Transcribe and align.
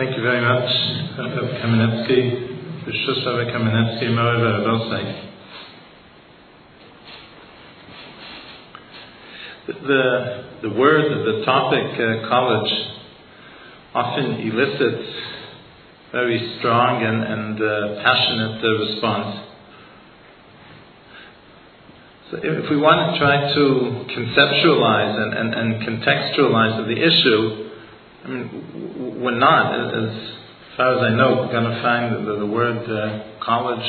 Thank 0.00 0.16
you 0.16 0.22
very 0.22 0.40
much, 0.40 0.70
Rabbi 1.18 1.60
Kamenetsky, 1.60 2.88
Rishus 2.88 3.26
Rabbi 3.26 3.50
Kamenetsky, 3.50 4.08
Mori 4.14 4.38
Rabosai. 4.40 5.04
The, 9.66 10.44
the 10.62 10.70
word, 10.70 11.12
of 11.12 11.26
the 11.26 11.44
topic, 11.44 12.00
uh, 12.00 12.26
college, 12.30 12.72
often 13.92 14.40
elicits 14.40 15.06
very 16.12 16.56
strong 16.58 17.04
and, 17.04 17.22
and 17.22 17.60
uh, 17.60 18.02
passionate 18.02 18.64
uh, 18.64 18.68
response. 18.78 19.48
So 22.30 22.38
if 22.42 22.70
we 22.70 22.78
want 22.78 23.12
to 23.12 23.18
try 23.20 23.52
to 23.52 24.06
conceptualize 24.16 25.20
and, 25.20 25.34
and, 25.34 25.54
and 25.54 25.82
contextualize 25.82 26.86
the 26.86 26.96
issue, 26.96 27.70
I 28.24 28.28
mean, 28.28 28.89
we're 29.20 29.38
not, 29.38 29.92
as 29.92 30.16
far 30.76 30.96
as 30.96 31.12
I 31.12 31.14
know, 31.14 31.46
going 31.52 31.64
to 31.64 31.82
find 31.82 32.26
the, 32.26 32.36
the 32.40 32.46
word 32.46 32.78
uh, 32.88 33.44
college 33.44 33.84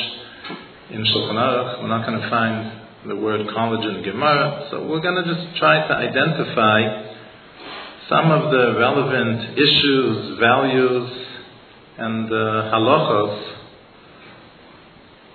in 0.90 1.00
Shulchan 1.04 1.40
Aruch. 1.40 1.80
We're 1.80 1.88
not 1.88 2.06
going 2.06 2.20
to 2.20 2.28
find 2.28 3.08
the 3.08 3.16
word 3.16 3.48
college 3.54 3.80
in 3.80 4.02
Gemara. 4.04 4.68
So 4.70 4.86
we're 4.86 5.00
going 5.00 5.24
to 5.24 5.34
just 5.34 5.56
try 5.58 5.88
to 5.88 5.94
identify 5.94 7.12
some 8.10 8.30
of 8.30 8.52
the 8.52 8.76
relevant 8.78 9.56
issues, 9.56 10.38
values, 10.38 11.10
and 11.96 12.26
uh, 12.28 12.70
halachos 12.76 13.52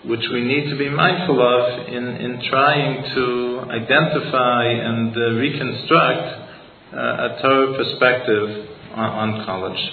which 0.05 0.23
we 0.31 0.41
need 0.41 0.69
to 0.69 0.77
be 0.77 0.89
mindful 0.89 1.41
of 1.41 1.87
in, 1.89 2.07
in 2.07 2.41
trying 2.49 3.03
to 3.13 3.65
identify 3.71 4.63
and 4.69 5.11
uh, 5.11 5.19
reconstruct 5.35 6.27
uh, 6.93 6.97
a 6.97 7.39
Torah 7.41 7.75
perspective 7.75 8.76
on, 8.99 9.45
college. 9.45 9.91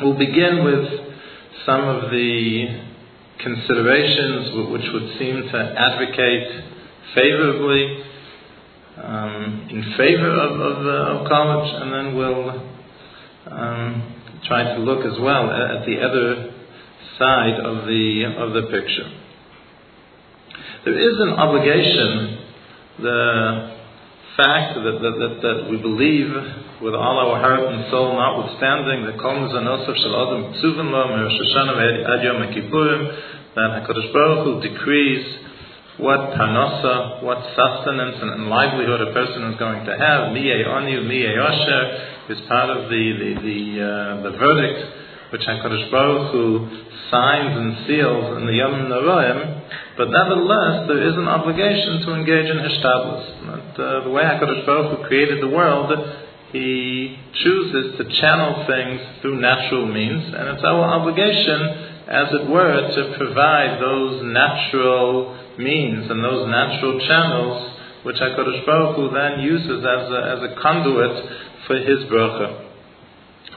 We'll 0.00 0.18
begin 0.18 0.64
with 0.64 0.86
some 1.66 1.84
of 1.84 2.10
the 2.10 2.82
considerations 3.38 4.70
which 4.70 4.84
would 4.92 5.18
seem 5.18 5.42
to 5.42 5.74
advocate 5.76 6.64
favorably 7.14 8.04
um, 9.02 9.68
in 9.70 9.94
favor 9.96 10.30
of, 10.30 10.60
of, 10.60 10.86
uh, 10.86 11.20
of, 11.20 11.28
college, 11.28 11.82
and 11.82 11.92
then 11.92 12.16
we'll 12.16 12.50
um, 13.50 14.14
try 14.46 14.62
to 14.74 14.80
look 14.80 15.04
as 15.04 15.18
well 15.20 15.50
at 15.50 15.86
the 15.86 16.00
other 16.00 16.54
side 17.18 17.60
of 17.60 17.86
the 17.86 18.24
of 18.38 18.52
the 18.52 18.62
picture. 18.70 19.12
There 20.84 20.98
is 20.98 21.20
an 21.20 21.30
obligation. 21.30 22.38
The 23.00 23.79
fact 24.40 24.80
that, 24.80 24.96
that, 25.04 25.14
that, 25.20 25.34
that 25.44 25.58
we 25.68 25.76
believe 25.76 26.32
with 26.80 26.96
all 26.96 27.16
our 27.20 27.36
heart 27.44 27.60
and 27.60 27.92
soul, 27.92 28.16
notwithstanding 28.16 29.04
the 29.04 29.20
Kol 29.20 29.36
Zanosov 29.52 29.92
Shel 30.00 30.16
Adam 30.16 30.56
Tzuvim 30.56 30.88
Lo 30.88 31.12
Merosh 31.12 31.36
Hashanah 31.36 32.48
Kippurim, 32.56 33.02
that 33.54 33.84
Hakadosh 33.84 34.12
Baruch 34.12 34.44
Hu 34.48 34.52
decrees 34.64 35.24
what 35.98 36.32
parnasa, 36.32 37.22
what 37.22 37.44
sustenance 37.52 38.16
and, 38.22 38.30
and, 38.30 38.48
livelihood 38.48 39.02
a 39.02 39.12
person 39.12 39.52
is 39.52 39.58
going 39.58 39.84
to 39.84 39.92
have. 39.92 40.32
Miyei 40.32 40.64
Oniu, 40.64 41.04
Miyei 41.04 41.36
Osher 41.36 42.30
is 42.30 42.40
part 42.48 42.70
of 42.70 42.88
the 42.88 43.04
the 43.20 43.30
the, 43.44 43.60
uh, 43.76 44.22
the 44.22 44.38
verdict 44.38 44.99
which 45.32 45.42
Hakadosh 45.42 45.90
Baruch 45.90 46.32
Hu 46.32 46.68
signs 47.10 47.56
and 47.56 47.86
seals 47.86 48.36
in 48.38 48.46
the 48.46 48.52
Yamim 48.52 48.88
Noraim. 48.90 49.62
But 49.96 50.10
nevertheless, 50.10 50.88
there 50.88 51.06
is 51.08 51.14
an 51.14 51.28
obligation 51.28 52.02
to 52.06 52.14
engage 52.14 52.50
in 52.50 52.58
hishtadlus. 52.58 53.78
Uh, 53.78 54.04
the 54.04 54.10
way 54.10 54.22
Hakadosh 54.22 54.66
Baruch 54.66 54.98
Hu 54.98 55.06
created 55.06 55.42
the 55.42 55.48
world, 55.48 55.92
He 56.52 57.16
chooses 57.42 57.98
to 57.98 58.20
channel 58.20 58.66
things 58.66 59.00
through 59.22 59.40
natural 59.40 59.86
means, 59.86 60.34
and 60.34 60.48
it's 60.56 60.64
our 60.64 60.84
obligation, 60.84 61.60
as 62.08 62.28
it 62.34 62.48
were, 62.50 62.90
to 62.94 63.16
provide 63.18 63.80
those 63.80 64.22
natural 64.24 65.38
means 65.58 66.10
and 66.10 66.24
those 66.24 66.48
natural 66.48 66.98
channels 67.06 67.76
which 68.02 68.16
Hakadosh 68.16 68.64
Baruch 68.64 68.96
Hu 68.96 69.10
then 69.10 69.40
uses 69.40 69.84
as 69.84 70.10
a, 70.10 70.36
as 70.36 70.50
a 70.50 70.60
conduit 70.60 71.24
for 71.66 71.76
His 71.76 72.00
bracha. 72.10 72.69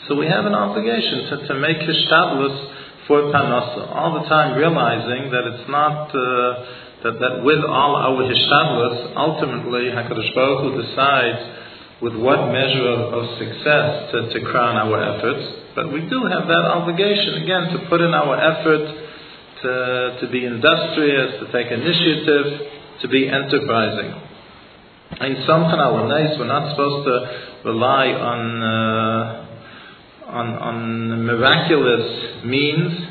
So 0.07 0.15
we 0.15 0.27
have 0.27 0.45
an 0.45 0.53
obligation 0.53 1.31
to, 1.31 1.47
to 1.47 1.53
make 1.55 1.77
hishtadlus 1.77 3.07
for 3.07 3.21
Parnasa, 3.31 3.87
all 3.95 4.19
the 4.21 4.27
time 4.27 4.57
realizing 4.57 5.31
that 5.31 5.43
it's 5.47 5.69
not, 5.69 6.11
uh, 6.11 6.23
that, 7.03 7.19
that 7.19 7.43
with 7.43 7.63
all 7.63 7.95
our 7.95 8.19
hishtadlus, 8.23 9.15
ultimately 9.15 9.91
HaKadosh 9.95 10.35
Baruch 10.35 10.59
Hu 10.59 10.81
decides 10.83 12.01
with 12.01 12.15
what 12.15 12.51
measure 12.51 12.87
of, 12.87 13.13
of 13.13 13.37
success 13.39 14.11
to, 14.11 14.27
to 14.33 14.45
crown 14.51 14.75
our 14.75 14.99
efforts. 14.99 15.71
But 15.75 15.91
we 15.91 16.01
do 16.01 16.25
have 16.27 16.47
that 16.47 16.65
obligation, 16.67 17.43
again, 17.43 17.71
to 17.71 17.87
put 17.87 18.01
in 18.01 18.13
our 18.13 18.35
effort 18.35 18.83
to, 19.63 20.17
to 20.19 20.27
be 20.31 20.43
industrious, 20.45 21.39
to 21.39 21.51
take 21.51 21.71
initiative, 21.71 22.67
to 23.01 23.07
be 23.07 23.29
enterprising. 23.29 24.19
In 25.21 25.35
al 25.47 25.93
we're 25.93 26.45
not 26.45 26.71
supposed 26.71 27.07
to 27.07 27.69
rely 27.69 28.07
on 28.07 28.63
uh, 28.63 29.52
on, 30.33 30.47
on 30.57 31.25
miraculous 31.25 32.43
means. 32.45 33.09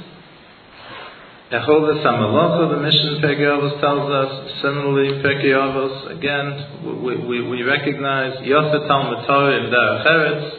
Yehovah 1.53 2.03
Samalocha, 2.03 2.75
the 2.75 2.81
mission 2.83 3.21
Pekei 3.23 3.81
tells 3.81 4.11
us. 4.11 4.63
Similarly, 4.63 5.23
Pekei 5.23 6.17
again, 6.17 7.03
we, 7.05 7.17
we, 7.17 7.49
we 7.49 7.63
recognize 7.63 8.41
Yosef 8.43 8.89
Talmud 8.89 9.27
Torah 9.27 9.57
in 9.57 9.71
Derech 9.71 10.07
Eretz. 10.07 10.51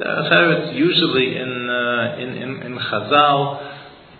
Derech 0.00 0.32
Eretz 0.32 0.76
usually 0.76 1.36
in, 1.36 1.70
uh, 1.70 2.16
in, 2.18 2.28
in, 2.42 2.62
in 2.62 2.78
Chazal 2.78 3.71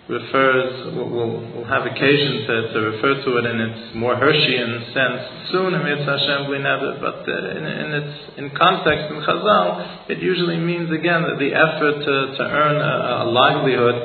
refers, 0.09 0.93
we'll, 0.95 1.07
we'll, 1.07 1.63
have 1.63 1.85
occasion 1.85 2.43
to, 2.43 2.73
to, 2.73 2.79
refer 2.91 3.23
to 3.23 3.37
it 3.39 3.45
in 3.45 3.59
its 3.61 3.95
more 3.95 4.15
Hirschian 4.15 4.91
sense 4.91 5.49
soon, 5.49 5.71
but 5.71 7.23
uh, 7.23 7.57
in, 7.57 7.63
in, 7.63 7.89
its 8.03 8.19
in 8.35 8.49
context 8.51 9.15
in 9.15 9.23
Chazal, 9.23 10.09
it 10.09 10.19
usually 10.19 10.57
means 10.57 10.91
again 10.91 11.23
that 11.23 11.39
the 11.39 11.55
effort 11.55 12.03
to, 12.03 12.15
to 12.35 12.43
earn 12.43 12.75
a, 12.83 13.23
a, 13.23 13.31
livelihood, 13.31 13.95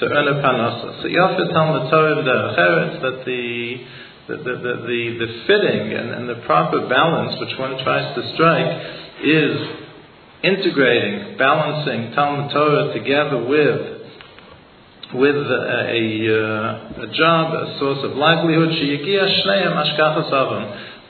to 0.00 0.06
earn 0.06 0.26
a 0.26 0.42
parnasa. 0.42 1.02
So 1.02 1.08
Yafeh 1.08 1.52
Talmud 1.52 1.88
Torah 1.88 2.24
the 2.24 3.00
that 3.00 3.24
the 3.24 3.86
the, 4.26 4.36
the, 4.38 4.56
the, 4.56 4.74
the, 5.20 5.44
fitting 5.46 5.92
and, 5.92 6.10
and 6.10 6.28
the 6.28 6.40
proper 6.46 6.88
balance 6.88 7.38
which 7.38 7.58
one 7.58 7.76
tries 7.84 8.16
to 8.16 8.32
strike 8.32 8.72
is 9.22 9.84
integrating, 10.42 11.36
balancing 11.36 12.10
Talmud 12.12 12.50
Torah 12.50 12.92
together 12.94 13.44
with 13.44 13.93
with 15.14 15.36
a, 15.36 15.60
a, 15.90 17.04
a, 17.04 17.12
job, 17.14 17.54
a 17.54 17.78
source 17.78 18.04
of 18.04 18.16
livelihood, 18.16 18.70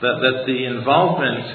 that, 0.01 0.15
that 0.21 0.43
the 0.45 0.65
involvement 0.65 1.45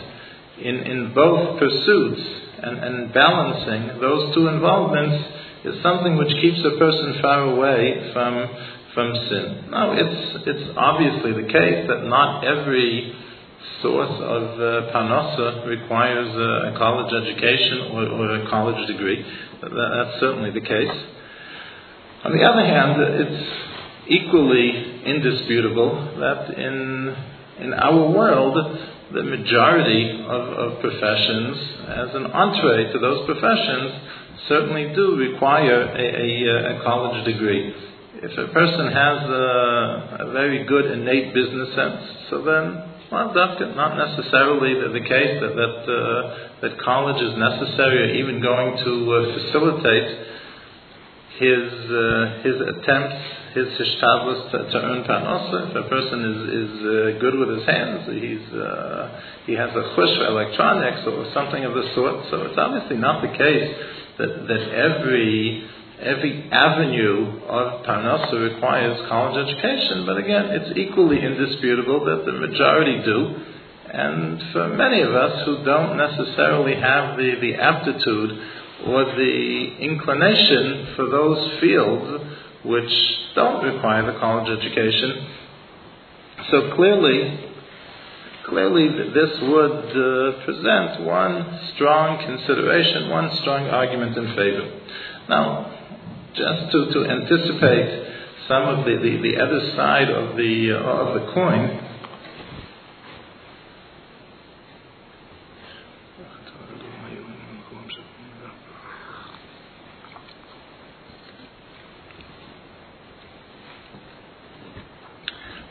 in, 0.60 0.76
in 0.76 1.14
both 1.14 1.58
pursuits 1.58 2.20
and, 2.62 2.78
and 2.78 3.14
balancing 3.14 4.00
those 4.00 4.34
two 4.34 4.48
involvements 4.48 5.24
is 5.64 5.82
something 5.82 6.16
which 6.16 6.32
keeps 6.40 6.58
a 6.64 6.78
person 6.78 7.18
far 7.20 7.44
away 7.44 8.10
from, 8.12 8.48
from 8.94 9.14
sin. 9.28 9.70
Now, 9.70 9.92
it's, 9.92 10.46
it's 10.46 10.72
obviously 10.76 11.32
the 11.32 11.48
case 11.48 11.86
that 11.88 12.04
not 12.04 12.44
every 12.44 13.14
source 13.82 14.16
of 14.20 14.60
uh, 14.60 15.66
requires 15.66 16.28
a, 16.28 16.72
a 16.72 16.78
college 16.78 17.12
education 17.12 17.92
or, 17.92 18.04
or, 18.08 18.36
a 18.40 18.50
college 18.50 18.86
degree. 18.86 19.24
That, 19.60 19.70
that's 19.70 20.20
certainly 20.20 20.50
the 20.50 20.64
case. 20.64 21.19
On 22.22 22.32
the 22.36 22.44
other 22.44 22.64
hand, 22.64 23.00
it's 23.00 23.70
equally 24.12 25.00
indisputable 25.08 26.20
that 26.20 26.52
in, 26.52 27.16
in 27.64 27.72
our 27.72 28.12
world, 28.12 28.56
the 29.12 29.22
majority 29.22 30.20
of, 30.28 30.42
of 30.52 30.80
professions, 30.80 31.56
as 31.88 32.08
an 32.14 32.26
entree 32.28 32.92
to 32.92 32.98
those 32.98 33.24
professions, 33.24 34.20
certainly 34.48 34.92
do 34.94 35.16
require 35.16 35.80
a, 35.96 36.06
a, 36.12 36.76
a 36.76 36.84
college 36.84 37.24
degree. 37.24 37.72
If 38.20 38.36
a 38.36 38.52
person 38.52 38.92
has 38.92 39.18
a, 39.24 40.28
a, 40.28 40.32
very 40.32 40.66
good 40.66 40.92
innate 40.92 41.32
business 41.32 41.72
sense, 41.74 42.04
so 42.28 42.44
then, 42.44 42.84
well, 43.10 43.32
that's 43.32 43.64
not 43.74 43.96
necessarily 43.96 44.76
the, 44.76 45.00
case 45.00 45.40
that 45.40 45.56
that, 45.56 45.76
uh, 45.88 46.68
that 46.68 46.78
college 46.84 47.16
is 47.16 47.32
necessary 47.38 48.12
or 48.12 48.14
even 48.20 48.42
going 48.42 48.76
to 48.76 48.92
uh, 49.08 49.16
facilitate 49.40 50.39
his 51.40 51.72
uh, 51.88 52.44
his 52.44 52.56
attempts, 52.60 53.16
his 53.56 53.68
hishtadlus 53.80 54.52
to, 54.52 54.58
to 54.70 54.76
earn 54.76 55.02
parnasa. 55.08 55.72
If 55.72 55.84
a 55.84 55.88
person 55.88 56.18
is 56.20 56.38
is 56.52 56.72
uh, 56.84 56.92
good 57.16 57.34
with 57.40 57.56
his 57.56 57.66
hands, 57.66 58.04
he's 58.12 58.46
uh, 58.52 59.20
he 59.48 59.54
has 59.56 59.70
a 59.72 59.84
chush 59.96 60.14
for 60.20 60.26
electronics 60.28 61.00
or 61.08 61.24
something 61.32 61.64
of 61.64 61.72
the 61.72 61.88
sort. 61.96 62.28
So 62.30 62.44
it's 62.44 62.60
obviously 62.60 62.98
not 62.98 63.22
the 63.24 63.32
case 63.32 63.68
that 64.18 64.32
that 64.52 64.62
every 64.76 65.64
every 66.02 66.48
avenue 66.52 67.40
of 67.48 67.84
parnasa 67.88 68.36
requires 68.36 69.00
college 69.08 69.40
education. 69.40 70.04
But 70.04 70.18
again, 70.18 70.44
it's 70.52 70.76
equally 70.76 71.24
indisputable 71.24 72.04
that 72.04 72.28
the 72.28 72.32
majority 72.36 73.00
do. 73.00 73.46
And 73.92 74.40
for 74.52 74.68
many 74.68 75.00
of 75.00 75.12
us 75.14 75.44
who 75.46 75.64
don't 75.64 75.96
necessarily 75.96 76.76
have 76.76 77.16
the, 77.16 77.34
the 77.40 77.54
aptitude 77.56 78.30
or 78.86 79.04
the 79.04 79.76
inclination 79.80 80.94
for 80.96 81.08
those 81.10 81.60
fields 81.60 82.24
which 82.64 82.90
don't 83.34 83.64
require 83.64 84.12
the 84.12 84.18
college 84.18 84.48
education. 84.58 85.26
So 86.50 86.74
clearly, 86.74 87.52
clearly 88.46 88.88
this 89.12 89.40
would 89.42 89.84
uh, 89.90 90.44
present 90.44 91.04
one 91.04 91.60
strong 91.74 92.24
consideration, 92.24 93.10
one 93.10 93.30
strong 93.42 93.68
argument 93.68 94.16
in 94.16 94.26
favor. 94.34 94.80
Now, 95.28 95.80
just 96.34 96.72
to, 96.72 96.92
to 96.92 97.10
anticipate 97.10 98.10
some 98.48 98.64
of 98.64 98.84
the, 98.84 98.96
the, 98.96 99.22
the 99.22 99.36
other 99.40 99.60
side 99.76 100.10
of 100.10 100.36
the, 100.36 100.72
uh, 100.72 100.78
of 100.78 101.20
the 101.20 101.32
coin, 101.32 101.89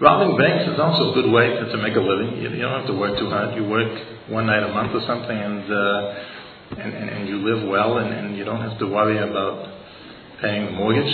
Robbing 0.10 0.42
banks 0.42 0.66
is 0.66 0.82
also 0.82 1.14
a 1.14 1.22
good 1.22 1.30
way 1.30 1.54
to, 1.54 1.70
to 1.70 1.78
make 1.78 1.94
a 1.94 2.02
living. 2.02 2.42
You, 2.42 2.50
you, 2.50 2.66
don't 2.66 2.82
have 2.82 2.90
to 2.90 2.98
work 2.98 3.14
too 3.22 3.30
hard. 3.30 3.54
You 3.54 3.70
work 3.70 3.94
one 4.26 4.50
night 4.50 4.66
a 4.66 4.74
month 4.74 4.90
or 4.98 5.06
something, 5.06 5.38
and 5.38 5.62
uh, 5.70 6.82
and, 6.82 6.90
and, 6.98 7.10
and, 7.14 7.30
you 7.30 7.38
live 7.46 7.70
well, 7.70 8.02
and, 8.02 8.10
and, 8.10 8.34
you 8.34 8.42
don't 8.42 8.62
have 8.62 8.78
to 8.82 8.88
worry 8.90 9.22
about 9.22 9.70
paying 10.42 10.66
the 10.66 10.72
mortgage. 10.74 11.14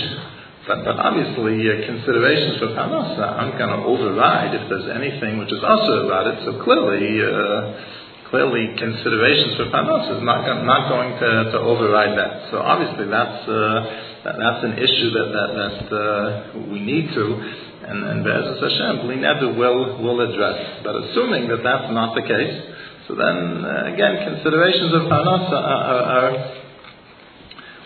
But, 0.67 0.87
but 0.87 0.95
obviously, 0.95 1.59
uh, 1.67 1.83
considerations 1.91 2.55
for 2.63 2.71
parnasa 2.71 3.19
aren't 3.19 3.59
going 3.59 3.75
to 3.75 3.83
override 3.83 4.55
if 4.55 4.63
there's 4.71 4.87
anything 4.87 5.43
which 5.43 5.51
is 5.51 5.59
also 5.59 6.07
about 6.07 6.31
it. 6.31 6.39
So 6.47 6.63
clearly, 6.63 7.19
uh, 7.19 8.31
clearly, 8.31 8.79
considerations 8.79 9.59
for 9.59 9.75
parnasa 9.75 10.19
is 10.19 10.23
not 10.23 10.47
not 10.63 10.87
going 10.87 11.19
to, 11.19 11.51
to 11.51 11.59
override 11.59 12.15
that. 12.15 12.47
So 12.47 12.63
obviously, 12.63 13.11
that's 13.11 13.43
uh, 13.43 13.79
that, 14.23 14.35
that's 14.39 14.63
an 14.63 14.79
issue 14.79 15.09
that 15.19 15.27
that, 15.35 15.49
that 15.51 15.79
uh, 15.91 16.63
we 16.71 16.79
need 16.79 17.11
to 17.11 17.64
and, 17.87 18.03
and 18.03 18.23
Be'ezus 18.23 18.61
Hashem, 18.61 19.07
Bli 19.07 19.17
will, 19.57 20.01
will 20.01 20.21
address. 20.21 20.81
But 20.83 20.95
assuming 20.95 21.47
that 21.49 21.61
that's 21.63 21.93
not 21.93 22.15
the 22.15 22.21
case, 22.21 22.75
so 23.07 23.13
then, 23.13 23.63
uh, 23.63 23.93
again, 23.93 24.33
considerations 24.33 24.93
of 24.93 25.01
Parnasa 25.03 25.53
are, 25.53 25.83
are, 25.93 26.03
are, 26.03 26.61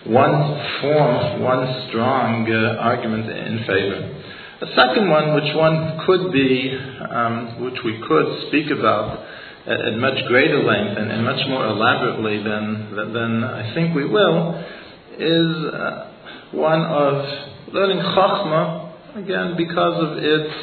one 0.05 0.81
form, 0.81 1.41
one 1.43 1.87
strong 1.89 2.47
uh, 2.49 2.79
argument 2.79 3.29
in 3.29 3.59
favor. 3.67 4.15
A 4.61 4.67
second 4.75 5.09
one, 5.09 5.35
which 5.35 5.53
one 5.55 5.99
could 6.05 6.31
be, 6.31 6.77
um, 7.09 7.61
which 7.63 7.75
we 7.83 8.01
could 8.07 8.47
speak 8.47 8.71
about 8.71 9.19
at, 9.67 9.79
at 9.81 9.97
much 9.97 10.23
greater 10.27 10.63
length 10.63 10.97
and, 10.97 11.11
and, 11.11 11.25
much 11.25 11.45
more 11.49 11.65
elaborately 11.67 12.41
than, 12.41 13.13
than 13.13 13.43
I 13.43 13.73
think 13.73 13.93
we 13.93 14.05
will, 14.05 14.63
is 15.19 15.73
uh, 15.73 16.11
one 16.51 16.81
of 16.81 17.73
learning 17.73 17.99
Chachma 17.99 18.88
again 19.15 19.55
because 19.57 20.03
of 20.03 20.17
its 20.17 20.53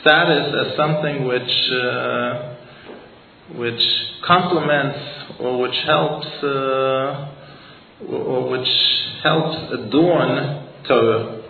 status 0.00 0.54
as 0.66 0.76
something 0.76 1.26
which 1.26 1.70
uh, 1.72 2.54
which 3.56 3.80
complements 4.26 4.98
or 5.40 5.60
which 5.60 5.76
helps 5.86 6.26
uh, 6.42 7.32
or 8.10 8.50
which 8.50 8.68
helps 9.22 9.72
adorn 9.72 10.68
Torah. 10.86 11.42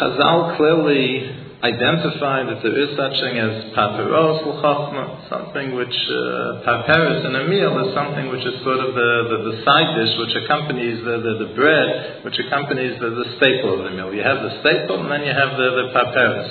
Chazal 0.00 0.56
clearly 0.56 1.45
identify 1.62 2.44
that 2.44 2.60
there 2.60 2.76
is 2.76 2.92
such 3.00 3.16
thing 3.16 3.40
as 3.40 3.72
papiros 3.72 4.44
l'chachma, 4.44 5.28
something 5.28 5.72
which 5.72 5.96
uh, 6.12 7.24
in 7.24 7.32
a 7.32 7.48
meal 7.48 7.72
is 7.80 7.94
something 7.96 8.28
which 8.28 8.44
is 8.44 8.60
sort 8.60 8.76
of 8.76 8.92
the, 8.92 9.10
the, 9.32 9.38
the 9.50 9.56
side 9.64 9.96
dish 9.96 10.12
which 10.20 10.36
accompanies 10.44 11.00
the, 11.00 11.16
the, 11.16 11.32
the, 11.48 11.50
bread, 11.56 12.24
which 12.24 12.36
accompanies 12.44 13.00
the, 13.00 13.08
the 13.08 13.36
staple 13.40 13.80
of 13.80 13.88
the 13.88 13.96
meal. 13.96 14.12
You 14.12 14.20
have 14.20 14.44
the 14.44 14.60
staple 14.60 15.00
and 15.00 15.08
then 15.08 15.24
you 15.24 15.32
have 15.32 15.56
the, 15.56 15.68
the 15.80 15.86
papiros. 15.96 16.50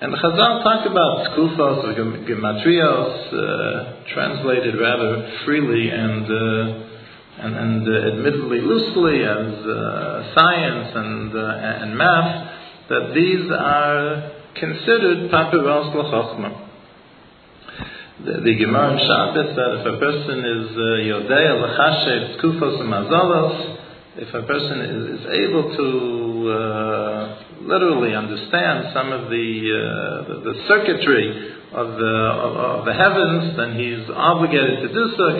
And 0.00 0.12
the 0.12 0.16
Chazal 0.16 0.62
talk 0.62 0.86
about 0.86 1.36
tkufos 1.36 1.84
or 1.84 1.92
gematrios, 2.24 3.12
uh, 3.28 4.14
translated 4.14 4.80
rather 4.80 5.42
freely 5.44 5.90
and 5.90 6.24
uh, 6.24 6.84
and, 7.38 7.54
and 7.54 7.86
uh, 7.86 8.08
admittedly 8.14 8.60
loosely 8.60 9.22
as 9.22 9.52
uh, 9.62 10.34
science 10.34 10.90
and 10.94 11.36
uh, 11.36 11.82
and 11.84 11.96
math 11.96 12.47
that 12.88 13.12
these 13.14 13.50
are 13.52 14.32
considered 14.54 15.30
papiros 15.30 15.94
l'chochma. 15.94 16.66
The, 18.24 18.40
the 18.42 18.54
Gemara 18.58 18.92
in 18.92 18.98
Shabbos 18.98 19.54
that 19.54 19.70
if 19.78 19.86
a 19.94 19.98
person 19.98 20.38
is 20.42 20.66
uh, 20.74 20.82
yodea 21.06 21.52
l'chashev 21.62 22.40
tkufos 22.40 22.80
mazalos, 22.82 23.76
if 24.16 24.34
a 24.34 24.42
person 24.42 24.80
is, 24.80 25.20
is 25.20 25.26
able 25.30 25.76
to 25.76 26.50
uh, 26.50 27.38
literally 27.62 28.14
understand 28.14 28.90
some 28.92 29.12
of 29.12 29.30
the, 29.30 29.46
uh, 29.70 30.28
the, 30.28 30.40
the 30.50 30.54
circuitry 30.66 31.54
of 31.72 31.88
the, 31.94 32.16
of, 32.42 32.56
of, 32.56 32.84
the 32.86 32.94
heavens, 32.94 33.56
then 33.56 33.78
he's 33.78 34.10
obligated 34.10 34.80
to 34.80 34.88
do 34.88 35.14
so. 35.14 35.38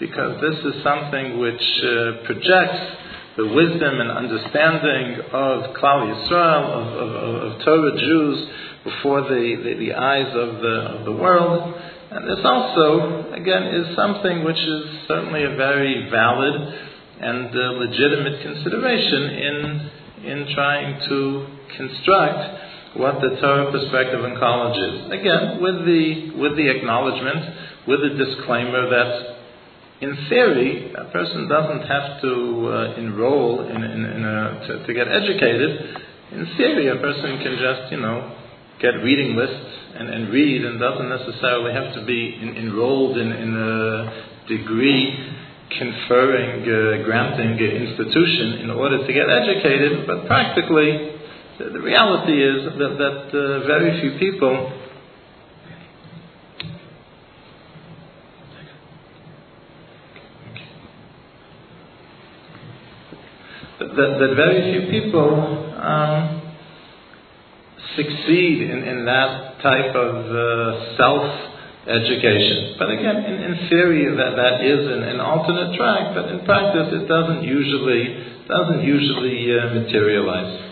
Because 0.00 0.40
this 0.42 0.74
is 0.74 0.82
something 0.82 1.38
which 1.38 1.62
uh, 1.80 2.26
projects 2.26 3.03
the 3.36 3.46
wisdom 3.48 4.00
and 4.00 4.10
understanding 4.10 5.20
of 5.32 5.74
Klal 5.74 6.06
Yisrael, 6.06 6.64
of, 6.70 6.86
of, 6.86 7.52
of, 7.52 7.64
Torah 7.64 7.98
Jews, 7.98 8.48
before 8.84 9.22
the, 9.22 9.56
the, 9.64 9.74
the, 9.78 9.92
eyes 9.92 10.28
of 10.28 10.62
the, 10.62 10.76
of 10.98 11.04
the 11.04 11.12
world. 11.12 11.74
And 12.10 12.28
this 12.30 12.44
also, 12.44 13.32
again, 13.32 13.74
is 13.74 13.96
something 13.96 14.44
which 14.44 14.58
is 14.58 15.08
certainly 15.08 15.42
a 15.42 15.56
very 15.56 16.08
valid 16.10 16.54
and 17.20 17.48
uh, 17.48 17.60
legitimate 17.82 18.42
consideration 18.42 19.22
in, 19.22 19.90
in 20.30 20.54
trying 20.54 21.08
to 21.08 21.46
construct 21.76 22.96
what 22.98 23.20
the 23.20 23.34
Torah 23.40 23.72
perspective 23.72 24.24
in 24.24 24.38
college 24.38 24.78
is. 24.78 25.10
Again, 25.10 25.58
with 25.60 25.84
the, 25.84 26.38
with 26.38 26.56
the 26.56 26.70
acknowledgement, 26.70 27.88
with 27.88 27.98
the 27.98 28.14
disclaimer 28.14 28.88
that 28.90 29.33
in 30.04 30.28
theory, 30.28 30.92
a 30.92 31.04
person 31.08 31.48
doesn't 31.48 31.88
have 31.88 32.20
to 32.20 32.32
uh, 32.68 33.00
enroll 33.00 33.64
in, 33.64 33.82
in, 33.82 34.04
in 34.04 34.24
a, 34.24 34.36
to, 34.68 34.86
to, 34.86 34.92
get 34.92 35.08
educated. 35.08 35.96
In 36.32 36.44
theory, 36.58 36.88
a 36.88 37.00
person 37.00 37.40
can 37.40 37.56
just, 37.56 37.90
you 37.90 38.00
know, 38.00 38.36
get 38.82 39.00
reading 39.00 39.34
lists 39.34 39.72
and, 39.96 40.08
and 40.10 40.28
read 40.28 40.64
and 40.64 40.78
doesn't 40.78 41.08
necessarily 41.08 41.72
have 41.72 41.94
to 41.94 42.04
be 42.04 42.36
in, 42.36 42.56
enrolled 42.56 43.16
in, 43.16 43.32
in 43.32 43.56
a 43.56 44.46
degree 44.46 45.08
conferring, 45.78 46.68
uh, 46.68 47.04
granting 47.08 47.56
institution 47.56 48.60
in 48.60 48.70
order 48.70 49.06
to 49.06 49.10
get 49.12 49.30
educated. 49.30 50.06
But 50.06 50.26
practically, 50.26 51.16
the, 51.58 51.80
reality 51.80 52.36
is 52.44 52.64
that, 52.76 52.92
that 53.00 53.20
uh, 53.32 53.66
very 53.66 54.00
few 54.02 54.18
people 54.18 54.83
that, 63.96 64.18
that 64.18 64.32
very 64.36 64.72
few 64.72 64.90
people 64.90 65.30
um, 65.78 66.42
succeed 67.96 68.70
in, 68.70 68.82
in 68.82 69.04
that 69.04 69.60
type 69.62 69.94
of 69.94 70.14
uh, 70.26 70.96
self 70.96 71.54
education. 71.86 72.76
But 72.78 72.90
again, 72.90 73.16
in, 73.16 73.36
in 73.42 73.68
theory, 73.68 74.04
that, 74.16 74.36
that 74.36 74.64
is 74.64 74.86
an, 74.88 75.02
an, 75.02 75.20
alternate 75.20 75.76
track, 75.76 76.14
but 76.14 76.28
in 76.32 76.44
practice, 76.44 76.88
it 76.92 77.06
doesn't 77.06 77.44
usually 77.44 78.34
doesn't 78.48 78.82
usually 78.84 79.58
uh, 79.58 79.74
materialize. 79.74 80.70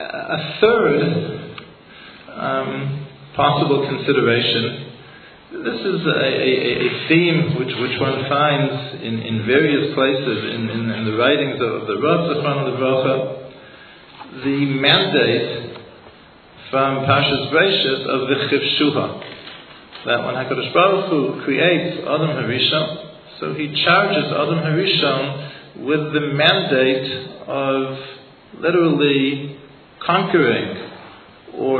A 0.00 0.58
third 0.60 1.52
um, 2.34 3.06
possible 3.36 3.86
consideration 3.88 4.91
this 5.52 5.80
is 5.84 6.00
a, 6.06 6.16
a, 6.16 6.52
a, 6.80 7.08
theme 7.08 7.58
which, 7.58 7.68
which 7.76 8.00
one 8.00 8.24
finds 8.26 9.04
in, 9.04 9.20
in 9.20 9.44
various 9.44 9.94
places 9.94 10.54
in, 10.54 10.70
in, 10.70 10.90
in 10.90 11.04
the 11.04 11.16
writings 11.18 11.60
of 11.60 11.86
the 11.86 12.00
Rav 12.00 12.20
Zechron 12.32 12.72
Levracha, 12.72 14.44
the 14.44 14.64
mandate 14.80 15.76
from 16.70 17.04
Parshas 17.04 17.52
Bereishis 17.52 18.00
of 18.08 18.28
the 18.28 18.36
Chivshuha, 18.48 19.06
that 20.06 20.24
when 20.24 20.34
HaKadosh 20.36 20.72
Baruch 20.72 21.10
Hu 21.10 21.44
creates 21.44 22.00
Adam 22.00 22.32
Harishon, 22.32 23.10
so 23.38 23.52
he 23.52 23.68
charges 23.84 24.24
Adam 24.32 24.58
Harishon 24.64 25.84
with 25.84 26.14
the 26.14 26.32
mandate 26.32 27.28
of 27.46 27.98
literally 28.58 29.58
conquering 30.04 30.91
or 31.58 31.78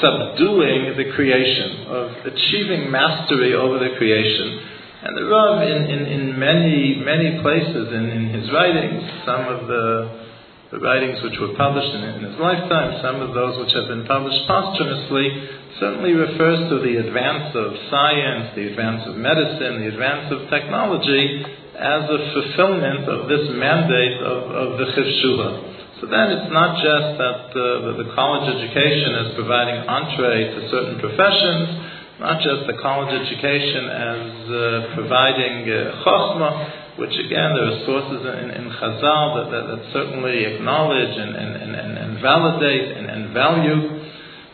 subduing 0.00 0.96
the 0.96 1.12
creation, 1.14 1.86
of 1.88 2.10
achieving 2.26 2.90
mastery 2.90 3.54
over 3.54 3.78
the 3.78 3.96
creation. 3.96 4.60
And 5.02 5.16
the 5.16 5.24
Rav, 5.24 5.62
in, 5.62 5.84
in, 5.90 6.06
in 6.06 6.38
many, 6.38 7.00
many 7.04 7.40
places 7.40 7.92
in, 7.92 8.10
in 8.10 8.28
his 8.34 8.50
writings, 8.50 9.02
some 9.24 9.48
of 9.48 9.68
the 9.68 10.26
the 10.70 10.82
writings 10.82 11.22
which 11.22 11.38
were 11.38 11.54
published 11.54 11.94
in, 11.94 12.02
in 12.02 12.26
his 12.26 12.38
lifetime, 12.42 12.98
some 12.98 13.22
of 13.22 13.30
those 13.34 13.54
which 13.62 13.70
have 13.70 13.86
been 13.86 14.04
published 14.04 14.42
posthumously, 14.50 15.46
certainly 15.78 16.12
refers 16.12 16.68
to 16.70 16.82
the 16.82 17.06
advance 17.06 17.54
of 17.54 17.70
science, 17.86 18.50
the 18.58 18.66
advance 18.74 19.06
of 19.06 19.14
medicine, 19.14 19.78
the 19.78 19.88
advance 19.94 20.26
of 20.34 20.50
technology 20.50 21.44
as 21.78 22.02
a 22.10 22.18
fulfillment 22.34 23.06
of 23.06 23.28
this 23.28 23.46
mandate 23.54 24.18
of, 24.26 24.38
of 24.50 24.68
the 24.78 24.86
Chivshuha. 24.90 25.75
So 26.00 26.04
then 26.12 26.28
it's 26.28 26.52
not 26.52 26.76
just 26.84 27.08
that 27.16 27.42
uh, 27.56 27.60
the, 27.88 27.92
the 28.04 28.08
college 28.12 28.44
education 28.52 29.16
is 29.24 29.28
providing 29.32 29.80
entree 29.88 30.52
to 30.52 30.60
certain 30.68 31.00
professions, 31.00 32.20
not 32.20 32.36
just 32.44 32.68
the 32.68 32.76
college 32.84 33.16
education 33.16 33.84
as 33.88 34.20
uh, 34.44 34.56
providing 34.92 35.64
uh, 35.64 36.04
chokhmah, 36.04 37.00
which 37.00 37.16
again, 37.16 37.48
there 37.56 37.64
are 37.72 37.80
sources 37.88 38.28
in, 38.28 38.48
in 38.60 38.64
Chazal 38.76 39.24
that, 39.40 39.48
that, 39.52 39.64
that 39.72 39.92
certainly 39.92 40.44
acknowledge 40.44 41.16
and, 41.16 41.32
and, 41.32 41.52
and, 41.64 41.98
and 41.98 42.20
validate 42.20 42.96
and, 42.96 43.08
and 43.08 43.32
value, 43.32 44.00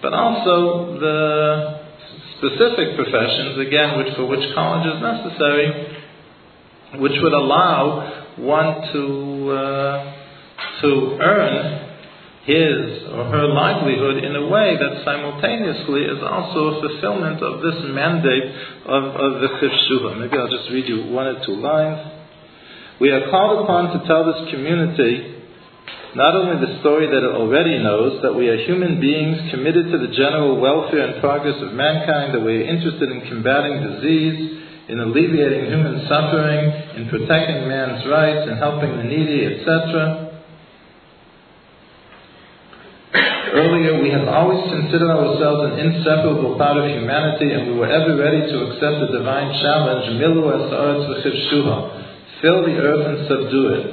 but 0.00 0.14
also 0.14 0.98
the 0.98 1.82
specific 2.38 2.94
professions, 2.94 3.58
again, 3.58 3.98
which, 3.98 4.14
for 4.14 4.26
which 4.26 4.42
college 4.54 4.86
is 4.86 5.02
necessary, 5.02 5.90
which 7.02 7.18
would 7.22 7.32
allow 7.32 8.30
one 8.38 8.92
to, 8.92 9.50
uh, 9.50 10.21
to 10.82 11.18
earn 11.22 11.82
his 12.42 13.06
or 13.06 13.30
her 13.30 13.46
livelihood 13.46 14.18
in 14.24 14.34
a 14.34 14.46
way 14.50 14.74
that 14.74 15.06
simultaneously 15.06 16.02
is 16.10 16.18
also 16.26 16.58
a 16.58 16.80
fulfillment 16.82 17.38
of 17.38 17.62
this 17.62 17.78
mandate 17.94 18.50
of, 18.86 19.02
of 19.14 19.32
the 19.40 19.50
Chivshuha. 19.62 20.18
Maybe 20.18 20.34
I'll 20.36 20.50
just 20.50 20.68
read 20.70 20.88
you 20.88 21.06
one 21.14 21.26
or 21.30 21.38
two 21.46 21.54
lines. 21.54 22.02
We 23.00 23.10
are 23.10 23.30
called 23.30 23.62
upon 23.62 23.94
to 23.94 24.06
tell 24.06 24.26
this 24.26 24.50
community 24.50 25.38
not 26.14 26.36
only 26.36 26.60
the 26.60 26.80
story 26.80 27.06
that 27.06 27.24
it 27.24 27.32
already 27.32 27.78
knows, 27.78 28.20
that 28.22 28.34
we 28.34 28.48
are 28.48 28.58
human 28.66 29.00
beings 29.00 29.50
committed 29.50 29.88
to 29.90 29.98
the 29.98 30.12
general 30.12 30.60
welfare 30.60 31.08
and 31.08 31.22
progress 31.22 31.56
of 31.62 31.72
mankind, 31.72 32.34
that 32.34 32.44
we 32.44 32.60
are 32.60 32.68
interested 32.68 33.08
in 33.08 33.22
combating 33.32 33.80
disease, 33.80 34.60
in 34.92 35.00
alleviating 35.00 35.72
human 35.72 36.04
suffering, 36.10 36.68
in 37.00 37.08
protecting 37.08 37.64
man's 37.64 38.04
rights, 38.10 38.50
in 38.50 38.58
helping 38.58 38.92
the 38.98 39.04
needy, 39.04 39.56
etc. 39.56 40.31
Earlier, 43.72 44.04
we 44.04 44.12
have 44.12 44.28
always 44.28 44.68
considered 44.68 45.08
ourselves 45.08 45.72
an 45.72 45.80
inseparable 45.80 46.60
part 46.60 46.76
of 46.76 46.84
humanity, 46.92 47.56
and 47.56 47.72
we 47.72 47.80
were 47.80 47.88
ever 47.88 48.20
ready 48.20 48.44
to 48.44 48.56
accept 48.68 49.00
the 49.00 49.16
divine 49.16 49.48
challenge, 49.64 50.12
Milu 50.20 50.44
Asaretz 50.44 51.08
V'chivshuha, 51.08 51.76
fill 52.44 52.68
the 52.68 52.76
earth 52.76 53.00
and 53.08 53.18
subdue 53.24 53.68
it, 53.72 53.84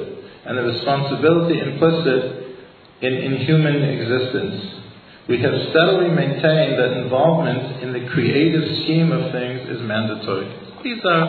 and 0.44 0.58
the 0.58 0.68
responsibility 0.68 1.64
implicit 1.64 2.60
in, 3.00 3.14
in 3.24 3.32
human 3.48 3.80
existence. 3.80 4.84
We 5.32 5.40
have 5.40 5.56
steadily 5.72 6.12
maintained 6.12 6.76
that 6.76 7.00
involvement 7.00 7.80
in 7.80 7.94
the 7.94 8.04
creative 8.12 8.84
scheme 8.84 9.10
of 9.12 9.32
things 9.32 9.64
is 9.64 9.80
mandatory. 9.80 10.44
These 10.84 11.00
are, 11.08 11.24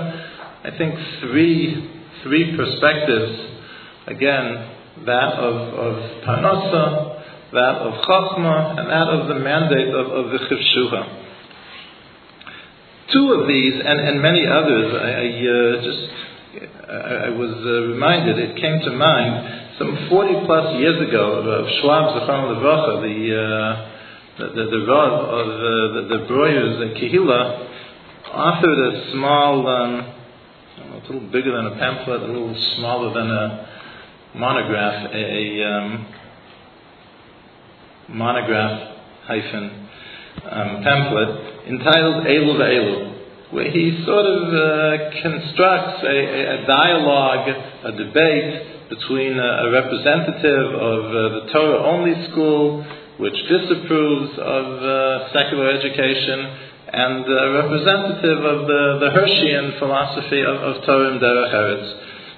I 0.67 0.75
think, 0.77 1.00
three, 1.24 1.88
three 2.24 2.58
perspectives. 2.58 3.31
Again, 4.08 5.05
that 5.08 5.39
of, 5.39 5.55
of 5.72 6.24
that 7.53 7.75
of 7.84 7.93
Chachma, 8.05 8.79
and 8.79 8.89
that 8.89 9.08
of 9.08 9.27
the 9.27 9.36
mandate 9.36 9.89
of, 9.89 10.08
of 10.08 10.31
the 10.31 10.39
Chivshuha. 10.48 11.17
Two 13.12 13.34
of 13.34 13.48
these, 13.48 13.74
and, 13.75 14.00
and 14.00 14.22
many 14.22 14.48
others, 14.48 14.93
I, 14.96 15.12
I 15.12 15.27
uh, 15.27 15.84
just 15.84 16.22
I, 16.91 17.27
I 17.27 17.29
was 17.29 17.51
uh, 17.51 17.91
reminded, 17.91 18.39
it 18.39 18.55
came 18.55 18.79
to 18.79 18.91
mind 18.91 19.75
some 19.79 20.08
40 20.10 20.46
plus 20.46 20.79
years 20.79 21.08
ago, 21.08 21.43
of 21.43 21.65
Schwab 21.81 22.20
Zachar 22.20 22.55
Levacha, 22.55 23.01
the, 23.01 23.17
uh, 23.36 23.89
the, 24.38 24.46
the, 24.53 24.63
the 24.72 24.86
Rav 24.86 25.12
of 25.12 25.48
uh, 25.48 25.62
the, 25.96 26.17
the 26.17 26.25
Breuers, 26.27 26.77
the 26.79 27.00
Kehila, 27.00 27.67
authored 28.31 28.79
a 28.93 29.12
small, 29.12 29.67
um, 29.67 30.13
a 30.79 31.08
little 31.08 31.31
bigger 31.31 31.55
than 31.55 31.67
a 31.67 31.75
pamphlet, 31.79 32.22
a 32.22 32.27
little 32.27 32.55
smaller 32.77 33.13
than 33.13 33.29
a 33.29 33.67
monograph, 34.36 35.12
a, 35.13 35.17
a 35.17 35.67
um, 35.67 36.08
monograph 38.10 38.98
hyphen 39.25 39.88
um, 40.50 40.84
pamphlet 40.84 41.67
entitled 41.67 42.25
Elu 42.25 42.55
Elu 42.58 43.12
where 43.51 43.70
he 43.70 44.03
sort 44.08 44.25
of 44.25 44.48
uh, 44.48 45.12
constructs 45.22 46.03
a, 46.08 46.17
a, 46.55 46.58
dialogue, 46.65 47.48
a 47.84 47.91
debate 48.00 48.88
between 48.89 49.38
a, 49.38 49.72
representative 49.72 50.67
of 50.72 51.00
uh, 51.03 51.20
the 51.36 51.43
Torah 51.51 51.84
only 51.84 52.15
school, 52.31 52.84
which 53.20 53.36
disapproves 53.51 54.39
of 54.39 54.65
uh, 54.79 55.34
secular 55.36 55.70
education, 55.70 56.39
and 56.91 57.24
a 57.27 57.51
representative 57.63 58.39
of 58.39 58.67
the, 58.67 58.84
the 59.03 59.10
Hirschian 59.20 59.79
philosophy 59.79 60.41
of, 60.41 60.55
of 60.55 60.84
Torah 60.86 61.12
and 61.12 61.22
Derech 61.22 61.53
Eretz. 61.53 61.88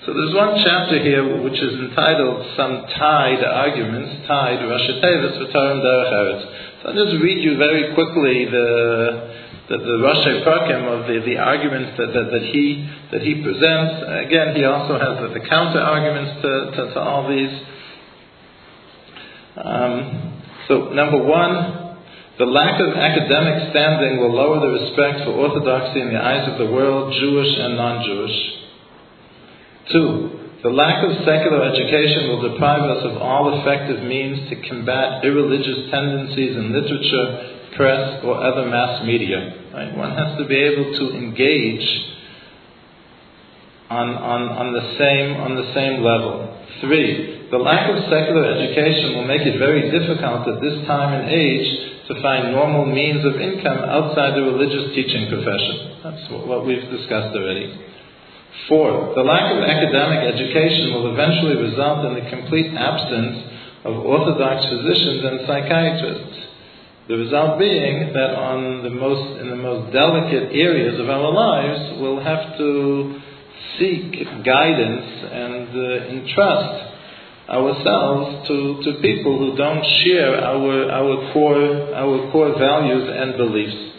So 0.05 0.11
there's 0.11 0.35
one 0.35 0.59
chapter 0.59 0.99
here 0.99 1.23
which 1.41 1.55
is 1.55 1.79
entitled 1.79 2.43
Some 2.57 2.83
Tied 2.99 3.39
Arguments, 3.39 4.27
Tied 4.27 4.59
Rashi 4.59 4.99
Tevis 4.99 5.37
for 5.39 5.47
Torah 5.47 5.79
and 5.79 5.81
Derech 5.81 6.11
Eretz. 6.11 6.43
So 6.83 6.89
I'll 6.89 7.05
just 7.05 7.23
read 7.23 7.39
you 7.39 7.55
very 7.55 7.93
quickly 7.95 8.45
the 8.51 9.33
the, 9.69 9.77
the 9.77 10.43
Prakim 10.43 10.83
of 10.91 11.07
the, 11.07 11.23
the 11.23 11.37
arguments 11.37 11.97
that, 11.97 12.07
that, 12.07 12.31
that, 12.35 12.43
he, 12.51 12.83
that 13.11 13.21
he 13.21 13.41
presents. 13.41 14.27
Again, 14.27 14.55
he 14.55 14.65
also 14.65 14.99
has 14.99 15.23
the, 15.23 15.39
the 15.39 15.47
counter 15.47 15.79
arguments 15.79 16.41
to, 16.41 16.51
to, 16.75 16.93
to 16.93 16.99
all 16.99 17.29
these. 17.29 17.53
Um, 19.55 20.43
so, 20.67 20.91
number 20.91 21.23
one, 21.23 21.95
the 22.39 22.45
lack 22.45 22.81
of 22.81 22.91
academic 22.91 23.71
standing 23.71 24.19
will 24.19 24.35
lower 24.35 24.59
the 24.59 24.83
respect 24.83 25.23
for 25.23 25.31
orthodoxy 25.31 26.01
in 26.01 26.11
the 26.11 26.19
eyes 26.19 26.51
of 26.51 26.57
the 26.59 26.67
world, 26.67 27.15
Jewish 27.17 27.55
and 27.57 27.77
non 27.77 28.03
Jewish. 28.03 28.62
Two, 29.91 30.43
the 30.63 30.71
lack 30.71 31.03
of 31.03 31.11
secular 31.27 31.59
education 31.67 32.31
will 32.31 32.53
deprive 32.53 32.87
us 32.87 33.03
of 33.03 33.19
all 33.19 33.59
effective 33.59 33.99
means 34.07 34.47
to 34.47 34.55
combat 34.69 35.19
irreligious 35.25 35.91
tendencies 35.91 36.55
in 36.55 36.71
literature, 36.71 37.75
press, 37.75 38.23
or 38.23 38.39
other 38.39 38.71
mass 38.71 39.03
media. 39.03 39.67
Right? 39.73 39.91
One 39.91 40.15
has 40.15 40.39
to 40.39 40.47
be 40.47 40.55
able 40.55 40.87
to 40.87 41.05
engage 41.19 41.83
on, 43.91 44.15
on, 44.15 44.41
on, 44.55 44.67
the 44.71 44.95
same, 44.95 45.35
on 45.43 45.59
the 45.59 45.67
same 45.75 45.99
level. 45.99 46.47
Three, 46.79 47.51
the 47.51 47.59
lack 47.59 47.91
of 47.91 47.99
secular 48.07 48.47
education 48.47 49.19
will 49.19 49.27
make 49.27 49.43
it 49.43 49.59
very 49.59 49.91
difficult 49.91 50.47
at 50.47 50.63
this 50.63 50.87
time 50.87 51.11
and 51.11 51.27
age 51.27 52.07
to 52.07 52.21
find 52.23 52.55
normal 52.55 52.85
means 52.87 53.23
of 53.27 53.35
income 53.35 53.83
outside 53.83 54.35
the 54.35 54.47
religious 54.47 54.95
teaching 54.95 55.27
profession. 55.27 55.99
That's 56.07 56.23
what 56.31 56.65
we've 56.65 56.87
discussed 56.87 57.35
already. 57.35 57.92
Four, 58.69 59.13
the 59.15 59.23
lack 59.23 59.51
of 59.51 59.63
academic 59.63 60.33
education 60.33 60.93
will 60.93 61.11
eventually 61.11 61.57
result 61.57 62.05
in 62.05 62.13
the 62.23 62.29
complete 62.29 62.71
absence 62.73 63.53
of 63.83 63.95
orthodox 64.05 64.63
physicians 64.65 65.25
and 65.25 65.39
psychiatrists. 65.47 66.39
The 67.07 67.17
result 67.17 67.59
being 67.59 68.13
that 68.13 68.31
on 68.35 68.83
the 68.83 68.89
most, 68.89 69.41
in 69.41 69.49
the 69.49 69.57
most 69.57 69.91
delicate 69.91 70.55
areas 70.55 70.99
of 70.99 71.09
our 71.09 71.33
lives, 71.33 71.99
we'll 71.99 72.23
have 72.23 72.57
to 72.57 73.19
seek 73.77 74.23
guidance 74.45 75.09
and 75.27 75.67
uh, 75.75 76.15
entrust 76.15 76.93
ourselves 77.49 78.47
to, 78.47 78.79
to 78.85 79.01
people 79.01 79.37
who 79.37 79.57
don't 79.57 79.83
share 80.05 80.39
our, 80.39 80.89
our, 80.91 81.33
core, 81.33 81.93
our 81.93 82.31
core 82.31 82.57
values 82.57 83.09
and 83.11 83.35
beliefs. 83.35 83.92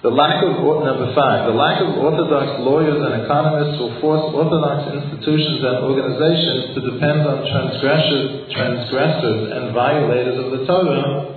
The 0.00 0.08
lack 0.08 0.40
of, 0.40 0.56
number 0.56 1.12
five, 1.12 1.44
the 1.44 1.52
lack 1.52 1.84
of 1.84 1.92
orthodox 2.00 2.64
lawyers 2.64 2.96
and 3.04 3.20
economists 3.20 3.76
will 3.76 4.00
force 4.00 4.32
orthodox 4.32 4.96
institutions 4.96 5.60
and 5.60 5.84
organizations 5.84 6.72
to 6.72 6.80
depend 6.88 7.20
on 7.28 7.44
transgressors, 7.44 8.48
transgressors 8.48 9.52
and 9.52 9.76
violators 9.76 10.40
of 10.40 10.56
the 10.56 10.64
Torah 10.64 11.36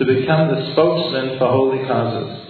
to 0.00 0.02
become 0.08 0.48
the 0.56 0.72
spokesmen 0.72 1.36
for 1.36 1.52
holy 1.52 1.84
causes. 1.84 2.45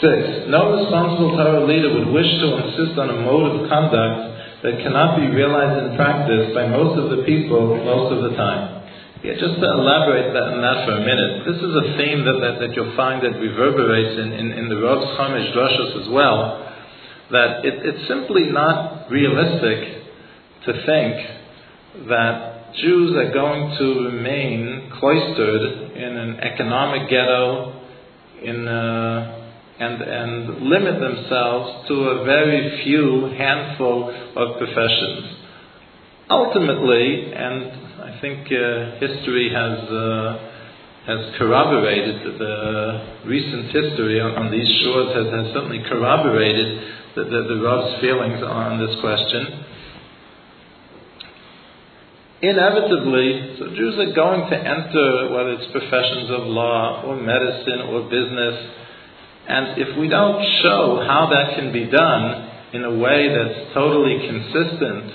Six, 0.00 0.52
no 0.52 0.76
responsible 0.76 1.32
Torah 1.40 1.64
leader 1.64 1.88
would 1.88 2.12
wish 2.12 2.28
to 2.28 2.48
insist 2.68 3.00
on 3.00 3.08
a 3.08 3.18
mode 3.24 3.64
of 3.64 3.70
conduct 3.70 4.36
that 4.60 4.82
cannot 4.84 5.16
be 5.16 5.24
realized 5.32 5.88
in 5.88 5.96
practice 5.96 6.52
by 6.52 6.68
most 6.68 7.00
of 7.00 7.16
the 7.16 7.24
people 7.24 7.80
most 7.80 8.12
of 8.12 8.28
the 8.28 8.36
time. 8.36 8.76
Yeah, 9.24 9.40
just 9.40 9.56
to 9.56 9.66
elaborate 9.66 10.36
that, 10.36 10.52
on 10.52 10.60
that 10.60 10.84
for 10.84 11.00
a 11.00 11.02
minute, 11.02 11.48
this 11.48 11.56
is 11.56 11.72
a 11.72 11.86
theme 11.96 12.28
that, 12.28 12.38
that, 12.44 12.54
that 12.60 12.70
you'll 12.76 12.94
find 12.94 13.24
that 13.24 13.40
reverberates 13.40 14.20
in, 14.20 14.32
in, 14.32 14.52
in 14.52 14.68
the 14.68 14.76
Rav's 14.76 15.16
Chamish 15.16 15.48
Drashos 15.56 16.04
as 16.04 16.08
well, 16.12 16.60
that 17.32 17.64
it, 17.64 17.74
it's 17.80 18.06
simply 18.06 18.52
not 18.52 19.10
realistic 19.10 20.04
to 20.68 20.72
think 20.84 22.08
that 22.08 22.74
Jews 22.76 23.16
are 23.16 23.32
going 23.32 23.78
to 23.78 23.86
remain 24.12 24.92
cloistered 25.00 25.96
in 25.96 26.16
an 26.16 26.40
economic 26.40 27.08
ghetto, 27.08 27.80
in 28.44 28.68
uh, 28.68 29.45
and 29.78 30.02
and 30.02 30.68
limit 30.68 31.00
themselves 31.00 31.88
to 31.88 31.94
a 31.94 32.24
very 32.24 32.82
few 32.84 33.26
handful 33.36 34.10
of 34.36 34.58
professions. 34.58 35.36
Ultimately, 36.28 37.32
and 37.32 38.02
I 38.02 38.18
think 38.20 38.46
uh, 38.46 38.98
history 38.98 39.50
has 39.52 39.78
uh, 39.90 40.56
has 41.06 41.38
corroborated 41.38 42.34
the, 42.34 43.22
recent 43.26 43.66
history 43.70 44.18
on, 44.20 44.34
on 44.34 44.50
these 44.50 44.66
shores 44.82 45.14
has, 45.14 45.30
has, 45.30 45.54
certainly 45.54 45.78
corroborated 45.86 46.82
the, 47.14 47.22
the, 47.30 47.40
the 47.46 47.58
Rav's 47.62 48.00
feelings 48.02 48.42
on 48.42 48.82
this 48.82 48.90
question. 49.00 49.62
Inevitably, 52.42 53.56
so 53.58 53.70
Jews 53.78 53.94
are 54.02 54.12
going 54.12 54.50
to 54.50 54.58
enter 54.58 55.30
whether 55.30 55.56
it's 55.56 55.70
professions 55.70 56.28
of 56.30 56.50
law 56.50 57.06
or 57.06 57.16
medicine 57.16 57.86
or 57.86 58.10
business, 58.10 58.85
and 59.48 59.80
if 59.80 59.96
we 59.96 60.08
don't 60.08 60.42
show 60.62 61.04
how 61.06 61.30
that 61.30 61.54
can 61.54 61.72
be 61.72 61.86
done 61.86 62.50
in 62.72 62.82
a 62.84 62.94
way 62.98 63.30
that's 63.30 63.74
totally 63.74 64.26
consistent 64.26 65.12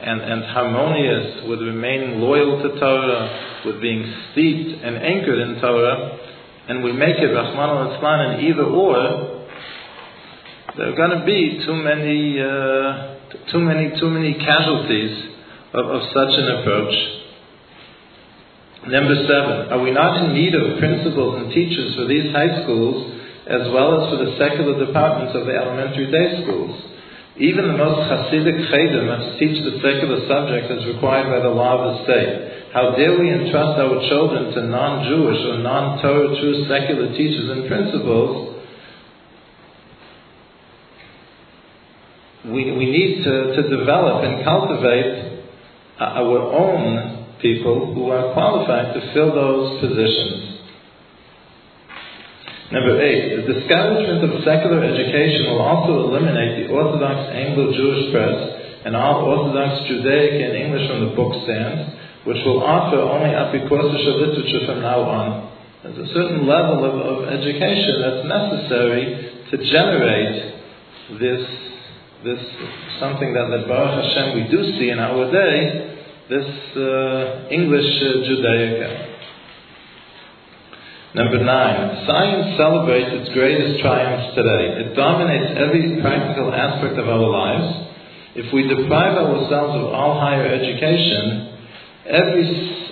and, 0.00 0.20
and 0.20 0.44
harmonious 0.44 1.44
with 1.48 1.60
remaining 1.60 2.20
loyal 2.20 2.62
to 2.62 2.80
Torah, 2.80 3.62
with 3.66 3.80
being 3.82 4.00
steeped 4.32 4.82
and 4.82 4.96
anchored 4.96 5.38
in 5.38 5.60
Torah, 5.60 6.18
and 6.68 6.82
we 6.82 6.92
make 6.92 7.16
it 7.18 7.28
Rahman 7.28 8.00
al 8.00 8.32
in 8.32 8.44
either 8.46 8.64
or, 8.64 9.46
there 10.76 10.92
are 10.92 10.96
going 10.96 11.20
to 11.20 11.24
be 11.24 11.62
too 11.64 11.76
many, 11.76 12.40
uh, 12.40 13.52
too 13.52 13.60
many, 13.60 13.98
too 14.00 14.10
many 14.10 14.34
casualties 14.34 15.32
of, 15.72 15.86
of 15.86 16.02
such 16.12 16.32
an 16.32 16.48
approach. 16.60 16.94
Number 18.88 19.16
seven, 19.26 19.72
are 19.72 19.82
we 19.82 19.90
not 19.90 20.24
in 20.24 20.34
need 20.34 20.54
of 20.54 20.78
principals 20.78 21.42
and 21.42 21.52
teachers 21.52 21.94
for 21.96 22.06
these 22.06 22.32
high 22.32 22.62
schools 22.62 23.15
as 23.46 23.70
well 23.70 24.02
as 24.02 24.10
for 24.10 24.18
the 24.26 24.34
secular 24.38 24.74
departments 24.74 25.34
of 25.38 25.46
the 25.46 25.54
elementary 25.54 26.10
day 26.10 26.42
schools? 26.42 26.74
Even 27.36 27.68
the 27.68 27.76
most 27.76 28.08
Hasidic 28.08 28.70
Chedim 28.72 29.06
must 29.06 29.38
teach 29.38 29.60
the 29.62 29.78
secular 29.84 30.24
subjects 30.26 30.72
as 30.72 30.86
required 30.86 31.28
by 31.30 31.40
the 31.40 31.52
law 31.52 31.78
of 31.78 31.82
the 31.84 31.96
state. 32.08 32.72
How 32.72 32.96
dare 32.96 33.18
we 33.18 33.28
entrust 33.28 33.76
our 33.76 34.00
children 34.08 34.52
to 34.56 34.60
non-Jewish 34.66 35.40
or 35.44 35.58
non-Torah 35.60 36.40
true 36.40 36.66
secular 36.66 37.12
teachers 37.12 37.48
and 37.50 37.68
principals 37.68 38.56
we, 42.46 42.70
we 42.72 42.86
need 42.86 43.24
to, 43.24 43.56
to 43.56 43.62
develop 43.76 44.24
and 44.24 44.44
cultivate 44.44 45.42
uh, 45.98 46.04
our 46.04 46.38
own 46.38 47.26
people 47.42 47.94
who 47.94 48.10
are 48.10 48.32
qualified 48.32 48.94
to 48.94 49.12
fill 49.12 49.34
those 49.34 49.80
positions. 49.80 50.45
Number 52.66 52.98
eight, 52.98 53.46
the 53.46 53.46
discouragement 53.46 54.26
of 54.26 54.42
secular 54.42 54.82
education 54.82 55.54
will 55.54 55.62
also 55.62 56.10
eliminate 56.10 56.66
the 56.66 56.74
Orthodox 56.74 57.30
Anglo-Jewish 57.30 58.10
press 58.10 58.38
and 58.82 58.96
all 58.96 59.22
Orthodox 59.22 59.86
Judaic 59.86 60.34
and 60.42 60.54
English 60.58 60.90
from 60.90 61.06
the 61.06 61.14
book 61.14 61.30
stands, 61.46 61.94
which 62.26 62.42
will 62.42 62.66
offer 62.66 62.98
only 62.98 63.30
apikorsisha 63.30 64.12
literature 64.18 64.66
from 64.66 64.82
now 64.82 64.98
on. 65.06 65.54
There's 65.82 66.10
a 66.10 66.12
certain 66.12 66.46
level 66.46 66.82
of, 66.82 66.94
of 66.98 67.16
education 67.30 68.02
that's 68.02 68.26
necessary 68.26 69.04
to 69.50 69.54
generate 69.70 70.56
this, 71.22 71.46
this 72.26 72.42
something 72.98 73.30
that, 73.30 73.46
that 73.46 73.68
Baruch 73.70 73.94
Hashem 73.94 74.42
we 74.42 74.50
do 74.50 74.58
see 74.74 74.90
in 74.90 74.98
our 74.98 75.30
day, 75.30 75.94
this 76.28 76.50
uh, 76.74 77.46
English 77.46 77.86
uh, 78.02 78.26
Judaica. 78.26 79.15
Number 81.16 81.40
nine, 81.42 82.04
science 82.04 82.60
celebrates 82.60 83.08
its 83.08 83.32
greatest 83.32 83.80
triumphs 83.80 84.36
today. 84.36 84.84
It 84.84 84.94
dominates 84.94 85.56
every 85.56 85.96
practical 86.04 86.52
aspect 86.52 87.00
of 87.00 87.08
our 87.08 87.24
lives. 87.24 87.88
If 88.36 88.52
we 88.52 88.68
deprive 88.68 89.16
ourselves 89.16 89.80
of 89.80 89.96
all 89.96 90.20
higher 90.20 90.44
education, 90.44 91.56
every, 92.04 92.44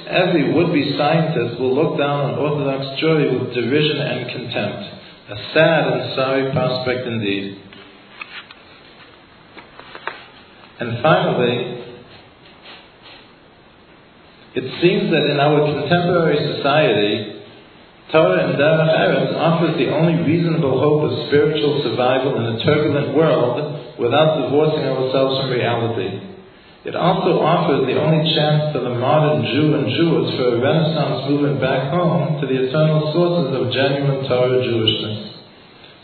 every 0.09 0.55
would-be 0.57 0.97
scientist 0.97 1.61
will 1.61 1.77
look 1.77 1.99
down 1.99 2.33
on 2.33 2.39
Orthodox 2.41 2.97
Jewry 2.97 3.29
with 3.29 3.53
derision 3.53 3.99
and 4.01 4.31
contempt. 4.33 4.83
A 5.29 5.37
sad 5.53 5.85
and 5.93 6.15
sorry 6.17 6.51
prospect 6.51 7.07
indeed. 7.07 7.61
And 10.81 11.03
finally, 11.03 11.85
it 14.57 14.81
seems 14.81 15.11
that 15.13 15.29
in 15.29 15.39
our 15.39 15.61
contemporary 15.61 16.57
society, 16.57 17.35
Torah 18.13 18.49
and 18.49 18.61
Derech 18.61 18.93
Eretz 18.93 19.33
offers 19.37 19.77
the 19.79 19.89
only 19.91 20.23
reasonable 20.23 20.79
hope 20.79 21.09
of 21.09 21.27
spiritual 21.29 21.83
survival 21.83 22.37
in 22.37 22.57
a 22.57 22.65
turbulent 22.65 23.17
world 23.17 23.97
without 23.99 24.43
divorcing 24.45 24.85
ourselves 24.85 25.41
from 25.41 25.51
reality. 25.51 26.35
It 26.85 26.95
also 26.95 27.41
offers 27.41 27.89
the 27.89 27.97
only 27.97 28.29
chance 28.37 28.77
for 28.77 28.85
the 28.85 28.93
modern 29.01 29.41
Jew 29.49 29.73
and 29.73 29.89
Jewess 29.89 30.37
for 30.37 30.57
a 30.57 30.61
renaissance 30.61 31.33
movement 31.33 31.61
back 31.61 31.89
home 31.89 32.41
to 32.41 32.47
the 32.47 32.69
eternal 32.69 33.09
sources 33.17 33.57
of 33.57 33.73
genuine 33.73 34.29
Torah 34.29 34.61
Jewishness. 34.61 35.35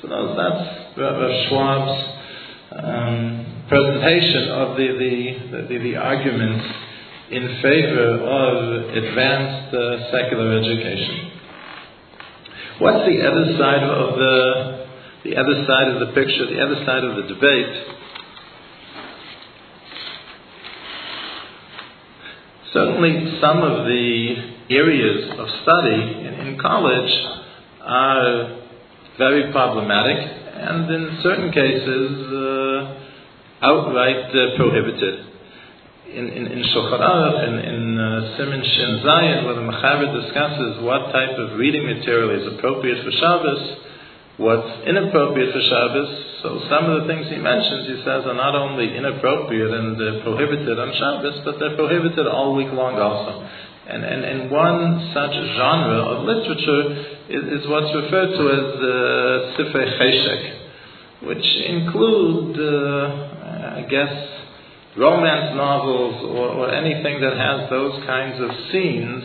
So 0.00 0.08
that's 0.08 0.96
Rav 0.96 1.20
Schwab's 1.46 1.96
um, 2.72 3.66
presentation 3.68 4.48
of 4.56 4.76
the, 4.76 4.88
the, 4.96 5.68
the, 5.68 5.78
the, 5.78 5.96
arguments 5.96 6.64
in 7.30 7.60
favor 7.60 8.24
of 8.24 8.96
advanced 8.96 9.74
uh, 9.74 10.10
secular 10.10 10.58
education. 10.58 11.29
What's 12.80 13.04
the 13.04 13.20
other 13.20 13.58
side 13.58 13.82
of 13.84 14.16
the 14.16 14.86
the 15.24 15.36
other 15.36 15.66
side 15.68 15.88
of 15.88 16.00
the 16.00 16.14
picture, 16.14 16.46
the 16.48 16.64
other 16.64 16.82
side 16.86 17.04
of 17.04 17.14
the 17.14 17.34
debate? 17.34 17.86
Certainly, 22.72 23.38
some 23.38 23.58
of 23.58 23.84
the 23.84 24.34
areas 24.70 25.30
of 25.38 25.46
study 25.62 26.24
in, 26.24 26.34
in 26.48 26.58
college 26.58 27.12
are 27.82 28.60
very 29.18 29.52
problematic, 29.52 30.16
and 30.16 30.90
in 30.90 31.18
certain 31.22 31.52
cases, 31.52 32.32
uh, 32.32 33.66
outright 33.66 34.34
uh, 34.34 34.56
prohibited 34.56 35.29
in, 36.10 36.26
in, 36.26 36.44
in 36.50 36.60
Shulchan 36.74 36.98
Aruch, 36.98 37.38
in, 37.46 37.54
in 37.62 37.98
uh, 37.98 38.34
Siman 38.34 38.62
Shin 38.66 38.92
Zayin, 39.06 39.44
where 39.46 39.54
the 39.54 39.62
Mechaber 39.62 40.10
discusses 40.10 40.82
what 40.82 41.12
type 41.12 41.38
of 41.38 41.54
reading 41.56 41.86
material 41.86 42.34
is 42.34 42.58
appropriate 42.58 43.04
for 43.04 43.12
Shabbos, 43.14 43.62
what's 44.38 44.88
inappropriate 44.88 45.54
for 45.54 45.62
Shabbos. 45.62 46.10
So 46.42 46.48
some 46.66 46.90
of 46.90 47.02
the 47.02 47.06
things 47.06 47.30
he 47.30 47.36
mentions, 47.36 47.86
he 47.86 47.96
says, 48.02 48.26
are 48.26 48.34
not 48.34 48.56
only 48.56 48.96
inappropriate 48.96 49.70
and 49.70 49.94
uh, 49.94 50.22
prohibited 50.26 50.78
on 50.78 50.90
Shabbos, 50.98 51.42
but 51.44 51.60
they're 51.60 51.76
prohibited 51.76 52.26
all 52.26 52.56
week 52.56 52.72
long 52.72 52.98
also. 52.98 53.46
And, 53.86 54.04
and, 54.04 54.24
and 54.24 54.50
one 54.50 55.14
such 55.14 55.34
genre 55.34 56.02
of 56.10 56.24
literature 56.26 56.82
is, 57.30 57.62
is 57.62 57.68
what's 57.70 57.94
referred 57.94 58.34
to 58.34 58.42
as 58.50 58.66
uh, 58.82 59.62
Sifrei 59.62 59.86
Cheshek, 59.94 60.42
which 61.22 61.46
include, 61.70 62.58
uh, 62.58 63.78
I 63.78 63.86
guess, 63.88 64.39
romance 64.96 65.54
novels 65.54 66.14
or, 66.24 66.48
or 66.48 66.74
anything 66.74 67.20
that 67.20 67.36
has 67.36 67.70
those 67.70 68.04
kinds 68.06 68.40
of 68.42 68.50
scenes 68.72 69.24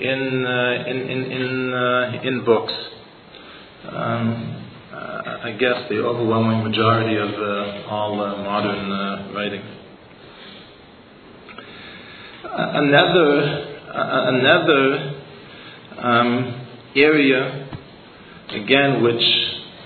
in 0.00 0.44
uh, 0.46 0.84
in 0.86 0.96
in 0.96 1.32
in, 1.32 1.74
uh, 1.74 2.20
in 2.22 2.44
books. 2.44 2.72
Um, 3.88 4.64
uh, 4.92 5.38
I 5.44 5.52
guess 5.52 5.88
the 5.88 5.98
overwhelming 5.98 6.64
majority 6.64 7.16
of 7.16 7.28
uh, 7.28 7.88
all 7.88 8.20
uh, 8.20 8.36
modern 8.42 8.90
uh, 8.90 9.32
writing. 9.34 9.62
Another 12.50 13.64
another 13.94 15.22
um, 15.98 16.66
area, 16.96 17.68
again, 18.50 19.02
which 19.02 19.22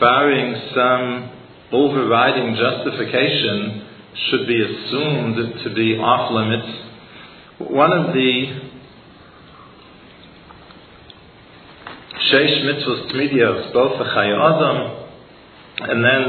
barring 0.00 0.54
some 0.74 1.30
overriding 1.72 2.54
justification 2.54 3.81
should 4.14 4.46
be 4.46 4.60
assumed 4.60 5.62
to 5.64 5.74
be 5.74 5.96
off 5.96 6.32
limits. 6.32 6.68
One 7.58 7.92
of 7.92 8.12
the 8.12 8.70
Sheish 12.30 12.64
Mitzvahs 12.64 13.12
Tmidios, 13.12 13.72
both 13.72 13.98
the 13.98 14.04
Chayei 14.04 14.36
Adam, 14.36 15.08
and 15.88 16.04
then 16.04 16.22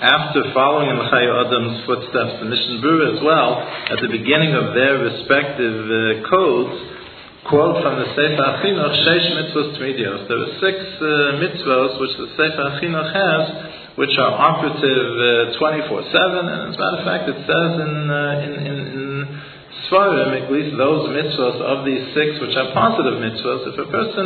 after 0.00 0.52
following 0.54 0.88
in 0.88 0.96
the 0.96 1.08
Chayei 1.12 1.28
Adam's 1.28 1.84
footsteps, 1.84 2.40
the 2.40 2.48
Mishnah 2.48 2.80
Berurah 2.80 3.16
as 3.16 3.22
well, 3.22 3.60
at 3.60 4.00
the 4.00 4.08
beginning 4.08 4.54
of 4.54 4.74
their 4.74 4.98
respective 4.98 5.84
uh, 5.84 6.28
codes, 6.28 6.76
quote 7.48 7.82
from 7.82 8.00
the 8.00 8.08
Sefer 8.16 8.40
HaChinuch, 8.40 8.94
Sheish 9.04 9.28
Mitzvahs 9.36 9.76
Tmidios. 9.76 10.28
There 10.28 10.40
are 10.40 10.52
six 10.60 10.78
uh, 10.96 11.04
mitzvahs 11.40 12.00
which 12.00 12.16
the 12.16 12.28
Sefer 12.36 12.80
HaChinuch 12.80 13.10
has, 13.12 13.69
which 14.00 14.16
are 14.16 14.32
operative 14.32 15.52
uh, 15.52 15.60
24 15.60 16.08
7. 16.08 16.48
And 16.48 16.72
as 16.72 16.74
a 16.74 16.80
matter 16.80 16.98
of 16.98 17.04
fact, 17.04 17.24
it 17.28 17.40
says 17.44 17.70
in, 17.84 17.94
uh, 18.08 18.48
in, 18.48 18.52
in, 18.64 18.76
in 18.96 19.04
Svarim, 19.92 20.40
at 20.40 20.48
least 20.48 20.72
those 20.80 21.12
mitzvahs 21.12 21.60
of 21.60 21.84
these 21.84 22.08
six, 22.16 22.40
which 22.40 22.56
are 22.56 22.72
positive 22.72 23.20
mitzvahs, 23.20 23.68
if 23.68 23.76
a 23.76 23.88
person 23.92 24.24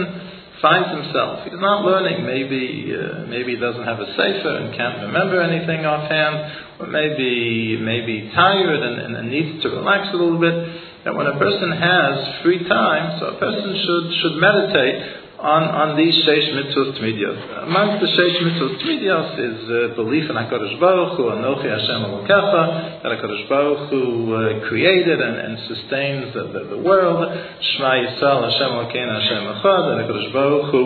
finds 0.62 0.94
himself, 0.94 1.42
he's 1.42 1.58
not 1.58 1.82
learning, 1.82 2.22
maybe 2.22 2.94
uh, 2.94 3.26
maybe 3.26 3.58
he 3.58 3.60
doesn't 3.60 3.82
have 3.82 3.98
a 3.98 4.08
sefer 4.14 4.62
and 4.62 4.78
can't 4.78 5.10
remember 5.10 5.42
anything 5.42 5.82
offhand, 5.82 6.78
or 6.78 6.87
maybe 6.87 7.74
maybe 7.82 8.30
tired 8.30 8.78
and, 8.78 9.18
and 9.18 9.26
needs 9.26 9.58
to 9.66 9.74
relax 9.74 10.06
a 10.14 10.16
little 10.16 10.38
bit, 10.38 10.54
that 11.02 11.18
when 11.18 11.26
a 11.26 11.34
person 11.37 11.74
has 11.74 12.46
free 12.46 12.62
time, 12.62 13.18
so 13.18 13.34
a 13.34 13.38
person 13.42 13.74
should 13.74 14.06
should 14.22 14.37
meditate 14.38 15.23
on, 15.44 15.62
on 15.68 15.88
these 16.00 16.16
Sheish 16.24 16.48
Mitzvot 16.57 16.96
Tmidios. 16.96 17.68
Amongst 17.68 18.00
the 18.00 18.09
Sheish 18.09 18.38
Mitzvot 18.48 18.80
Tmidios 18.80 19.28
is 19.37 19.61
uh, 19.68 19.94
belief 19.94 20.24
in 20.24 20.37
HaKadosh 20.37 20.80
Baruch 20.80 21.20
Hu, 21.20 21.24
Anochi 21.37 21.68
Hashem 21.68 22.00
Elokecha, 22.00 23.02
that 23.04 23.12
HaKadosh 23.12 23.48
Baruch 23.48 23.90
Hu 23.90 24.33
uh, 24.33 24.68
created 24.68 25.20
and, 25.20 25.37
and 25.37 25.59
sustains 25.68 26.33
the, 26.33 26.48
the, 26.48 26.76
the, 26.76 26.80
world, 26.80 27.28
Shema 27.61 27.92
Yisrael 27.92 28.40
Hashem 28.48 28.70
Elokein 28.72 29.09
Hashem 29.20 29.42
Echad, 29.61 29.83
that 29.85 29.96
HaKadosh 30.09 30.33
Baruch 30.33 30.70
Hu 30.72 30.83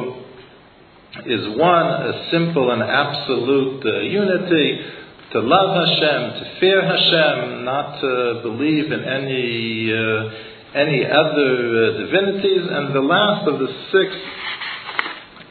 is 1.31 1.57
one, 1.57 1.87
a 1.87 2.29
simple 2.33 2.73
and 2.73 2.83
absolute 2.83 3.87
uh, 3.87 4.01
unity, 4.11 4.81
to 5.33 5.39
love 5.39 5.87
Hashem, 5.87 6.43
to 6.43 6.59
fear 6.59 6.83
Hashem, 6.83 7.65
not 7.65 8.01
to 8.01 8.41
believe 8.43 8.91
in 8.91 9.05
any 9.05 9.93
uh, 9.95 10.57
any 10.75 11.05
other 11.05 11.53
uh, 11.73 11.99
divinities, 11.99 12.69
and 12.69 12.95
the 12.95 13.01
last 13.01 13.49
of 13.49 13.59
the 13.59 13.69
six 13.91 14.13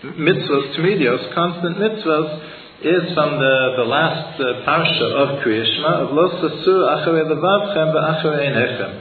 mitzvahs, 0.03 0.75
tmidios, 0.77 1.33
constant 1.33 1.77
mitzvahs, 1.77 2.41
is 2.81 3.13
from 3.15 3.39
the, 3.41 3.73
the 3.77 3.87
last 3.89 4.39
uh, 4.39 4.61
parsha 4.61 5.07
of 5.17 5.41
Kriyashma, 5.41 6.05
of 6.05 6.13
Los 6.13 6.33
Asur 6.45 6.85
Acharei 6.93 7.25
Levavchem 7.25 7.89
V'Acharei 7.89 8.45
Einechem. 8.45 8.93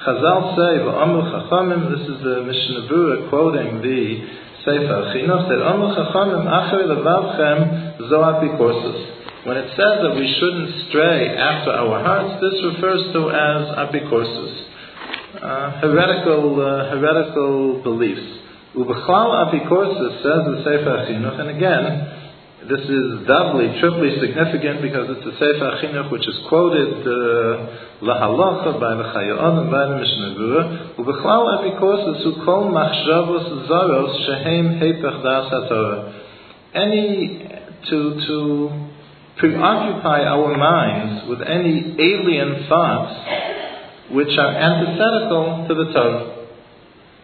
Chazal 0.00 0.56
say, 0.56 0.80
V'Amru 0.80 1.28
Chachamim, 1.28 1.92
this 1.92 2.08
is 2.08 2.22
the 2.24 2.42
Mishnah 2.42 2.88
Berurah 2.88 3.28
quoting 3.28 3.82
the 3.82 4.24
Sefer 4.64 5.12
Chinuch, 5.12 5.48
that 5.48 5.60
Amru 5.60 5.92
Chachamim 5.92 6.48
Acharei 6.48 6.88
Levavchem 6.88 8.08
Zo 8.08 8.18
Apikorsus. 8.24 9.18
When 9.44 9.56
it 9.56 9.70
says 9.70 10.02
that 10.02 10.14
we 10.16 10.26
shouldn't 10.40 10.88
stray 10.88 11.36
after 11.36 11.70
our 11.70 12.02
hearts, 12.02 12.42
this 12.42 12.60
refers 12.64 13.12
to 13.12 13.30
as 13.30 13.62
apikorsus, 13.80 14.64
uh, 15.40 15.80
heretical, 15.80 16.60
uh, 16.60 16.90
heretical 16.90 17.82
beliefs. 17.82 18.37
Ubechal 18.78 19.28
Apikorsis 19.42 20.22
says 20.22 20.42
the 20.46 20.62
Sefer 20.62 21.10
Chinuch, 21.10 21.40
and 21.40 21.50
again, 21.50 21.84
this 22.70 22.86
is 22.86 23.26
doubly, 23.26 23.74
triply 23.80 24.14
significant 24.22 24.82
because 24.82 25.10
it's 25.18 25.24
the 25.26 25.34
Sefer 25.34 25.82
Chinuch 25.82 26.12
which 26.12 26.22
is 26.22 26.38
quoted 26.48 27.02
uh, 27.02 28.06
by 28.78 28.94
the 28.94 29.06
Chayot 29.10 29.34
and 29.34 29.70
by 29.70 29.82
the 29.82 29.96
Mishnah 29.98 30.30
Berurah. 30.38 30.94
Ubechal 30.94 31.42
Apikorsis 31.58 32.22
who 32.22 32.44
kol 32.44 32.70
machshavos 32.70 33.66
zaros 33.66 34.14
shehem 34.26 34.78
hepech 34.78 35.22
das 35.26 35.50
haTorah. 35.50 36.14
Any 36.74 37.50
to 37.90 37.98
to 38.26 38.90
preoccupy 39.38 40.22
our 40.22 40.56
minds 40.56 41.28
with 41.28 41.42
any 41.42 41.96
alien 41.98 42.68
thoughts 42.68 44.14
which 44.14 44.38
are 44.38 44.54
antithetical 44.54 45.66
to 45.66 45.74
the 45.74 45.92
Torah 45.92 46.37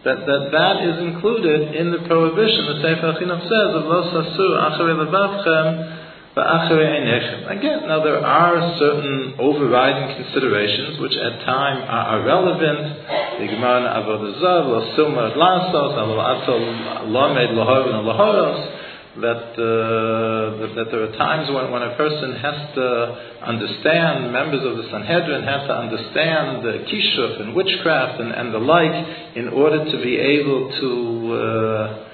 that, 0.05 0.21
that 0.21 0.53
that 0.53 0.85
is 0.85 1.01
included 1.01 1.73
in 1.75 1.89
the 1.91 2.05
prohibition. 2.05 2.65
The 2.69 2.77
Sefer 2.77 3.17
Chinuch 3.17 3.41
says 3.41 3.69
of 3.73 3.89
Lo 3.89 4.05
Sasur 4.13 4.53
Acharei 4.61 4.95
Levavchem. 5.01 6.05
Again, 6.37 7.87
now 7.87 8.03
there 8.03 8.19
are 8.19 8.77
certain 8.77 9.35
overriding 9.39 10.21
considerations 10.21 10.99
which 10.99 11.15
at 11.15 11.45
time 11.45 11.81
are, 11.87 12.19
are 12.19 12.25
relevant. 12.25 13.39
The 13.39 13.47
Gemara 13.47 14.03
Avodah 14.03 14.35
Zav 14.43 14.67
Lo 14.67 14.83
Lasos 15.33 15.95
Lahoros 18.03 18.84
that, 19.21 19.55
uh, 19.55 20.75
that, 20.75 20.87
there 20.91 21.03
are 21.07 21.15
times 21.15 21.49
when, 21.49 21.71
when 21.71 21.83
a 21.83 21.95
person 21.95 22.35
has 22.35 22.75
to 22.75 22.87
understand, 23.47 24.31
members 24.31 24.59
of 24.65 24.75
the 24.77 24.89
Sanhedrin 24.91 25.43
have 25.43 25.67
to 25.67 25.75
understand 25.75 26.65
the 26.65 26.83
kishuf 26.83 27.41
and 27.41 27.55
witchcraft 27.55 28.19
and, 28.19 28.31
and 28.31 28.53
the 28.53 28.59
like 28.59 29.35
in 29.35 29.49
order 29.49 29.85
to 29.85 29.97
be 30.03 30.17
able 30.17 30.71
to 30.79 30.91
uh, 31.33 32.05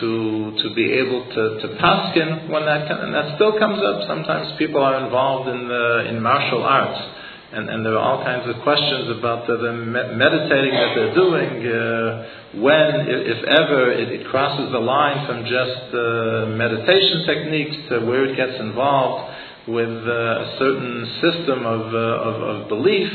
to 0.00 0.52
to 0.62 0.74
be 0.74 0.92
able 1.00 1.24
to, 1.32 1.42
to 1.64 1.66
paskin 1.80 2.50
when 2.50 2.64
that 2.66 2.90
and 2.90 3.14
that 3.14 3.36
still 3.36 3.58
comes 3.58 3.80
up. 3.80 4.06
Sometimes 4.06 4.58
people 4.58 4.82
are 4.82 5.02
involved 5.04 5.48
in 5.48 5.66
the, 5.66 6.08
in 6.10 6.20
martial 6.22 6.62
arts 6.62 7.17
and, 7.50 7.70
and 7.70 7.80
there 7.84 7.96
are 7.96 8.04
all 8.04 8.20
kinds 8.24 8.44
of 8.44 8.60
questions 8.62 9.08
about 9.18 9.46
the, 9.46 9.56
the 9.56 9.72
meditating 9.72 10.74
that 10.76 10.92
they're 10.92 11.14
doing, 11.16 11.50
uh, 11.64 12.60
when, 12.60 13.08
if, 13.08 13.20
if 13.24 13.44
ever, 13.48 13.92
it, 13.92 14.20
it, 14.20 14.28
crosses 14.28 14.68
the 14.70 14.78
line 14.78 15.24
from 15.24 15.48
just 15.48 15.88
uh, 15.96 16.52
meditation 16.52 17.24
techniques 17.24 17.76
to 17.88 18.04
where 18.04 18.28
it 18.28 18.36
gets 18.36 18.60
involved 18.60 19.32
with 19.64 19.88
uh, 19.88 20.44
a 20.44 20.56
certain 20.60 21.08
system 21.24 21.64
of, 21.64 21.88
uh, 21.88 22.28
of, 22.28 22.36
of, 22.36 22.68
belief 22.68 23.08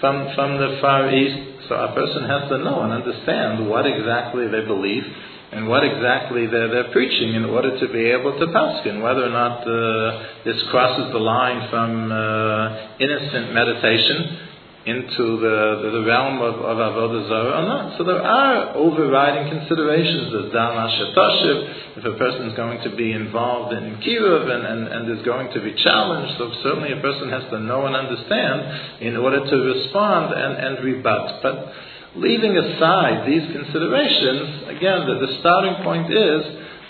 from, 0.00 0.32
from 0.34 0.56
the 0.56 0.78
Far 0.80 1.12
East. 1.12 1.68
So 1.68 1.76
a 1.76 1.92
person 1.92 2.24
has 2.24 2.48
to 2.50 2.58
know 2.64 2.88
and 2.88 2.92
understand 2.92 3.68
what 3.68 3.84
exactly 3.84 4.48
they 4.48 4.64
believe 4.64 5.04
and 5.54 5.68
what 5.68 5.84
exactly 5.84 6.46
they're, 6.46 6.68
they're 6.68 6.92
preaching 6.92 7.34
in 7.34 7.44
order 7.44 7.78
to 7.78 7.86
be 7.92 8.10
able 8.10 8.38
to 8.38 8.46
paskin, 8.46 9.00
whether 9.00 9.24
or 9.24 9.30
not 9.30 9.62
uh, 9.62 10.44
this 10.44 10.62
crosses 10.70 11.12
the 11.12 11.18
line 11.18 11.70
from 11.70 12.10
uh, 12.10 12.98
innocent 12.98 13.54
meditation 13.54 14.50
into 14.84 15.40
the, 15.40 15.80
the, 15.80 15.90
the 15.96 16.04
realm 16.04 16.42
of, 16.42 16.60
of 16.60 16.76
Avodah 16.76 17.28
Zarah 17.28 17.56
or 17.56 17.64
not. 17.64 17.96
So 17.96 18.04
there 18.04 18.20
are 18.20 18.76
overriding 18.76 19.48
considerations. 19.48 20.28
There's 20.30 20.52
Dan 20.52 20.76
Ashetoshiv, 20.76 21.96
if 21.96 22.04
a 22.04 22.18
person 22.18 22.48
is 22.50 22.54
going 22.54 22.82
to 22.82 22.94
be 22.94 23.12
involved 23.12 23.72
in 23.72 23.96
Kiruv 24.04 24.44
and, 24.44 24.66
and, 24.66 24.88
and 24.88 25.18
is 25.18 25.24
going 25.24 25.50
to 25.52 25.60
be 25.60 25.72
challenged, 25.82 26.36
so 26.36 26.52
certainly 26.62 26.92
a 26.92 27.00
person 27.00 27.30
has 27.30 27.48
to 27.50 27.60
know 27.60 27.86
and 27.86 27.96
understand 27.96 29.00
in 29.00 29.16
order 29.16 29.40
to 29.40 29.56
respond 29.56 30.34
and, 30.34 30.52
and 30.60 30.84
rebut. 30.84 31.40
But 31.42 31.72
leaving 32.16 32.56
aside 32.56 33.26
these 33.26 33.42
considerations, 33.52 34.68
again, 34.68 35.06
the, 35.06 35.26
the 35.26 35.38
starting 35.40 35.82
point 35.82 36.12
is 36.12 36.42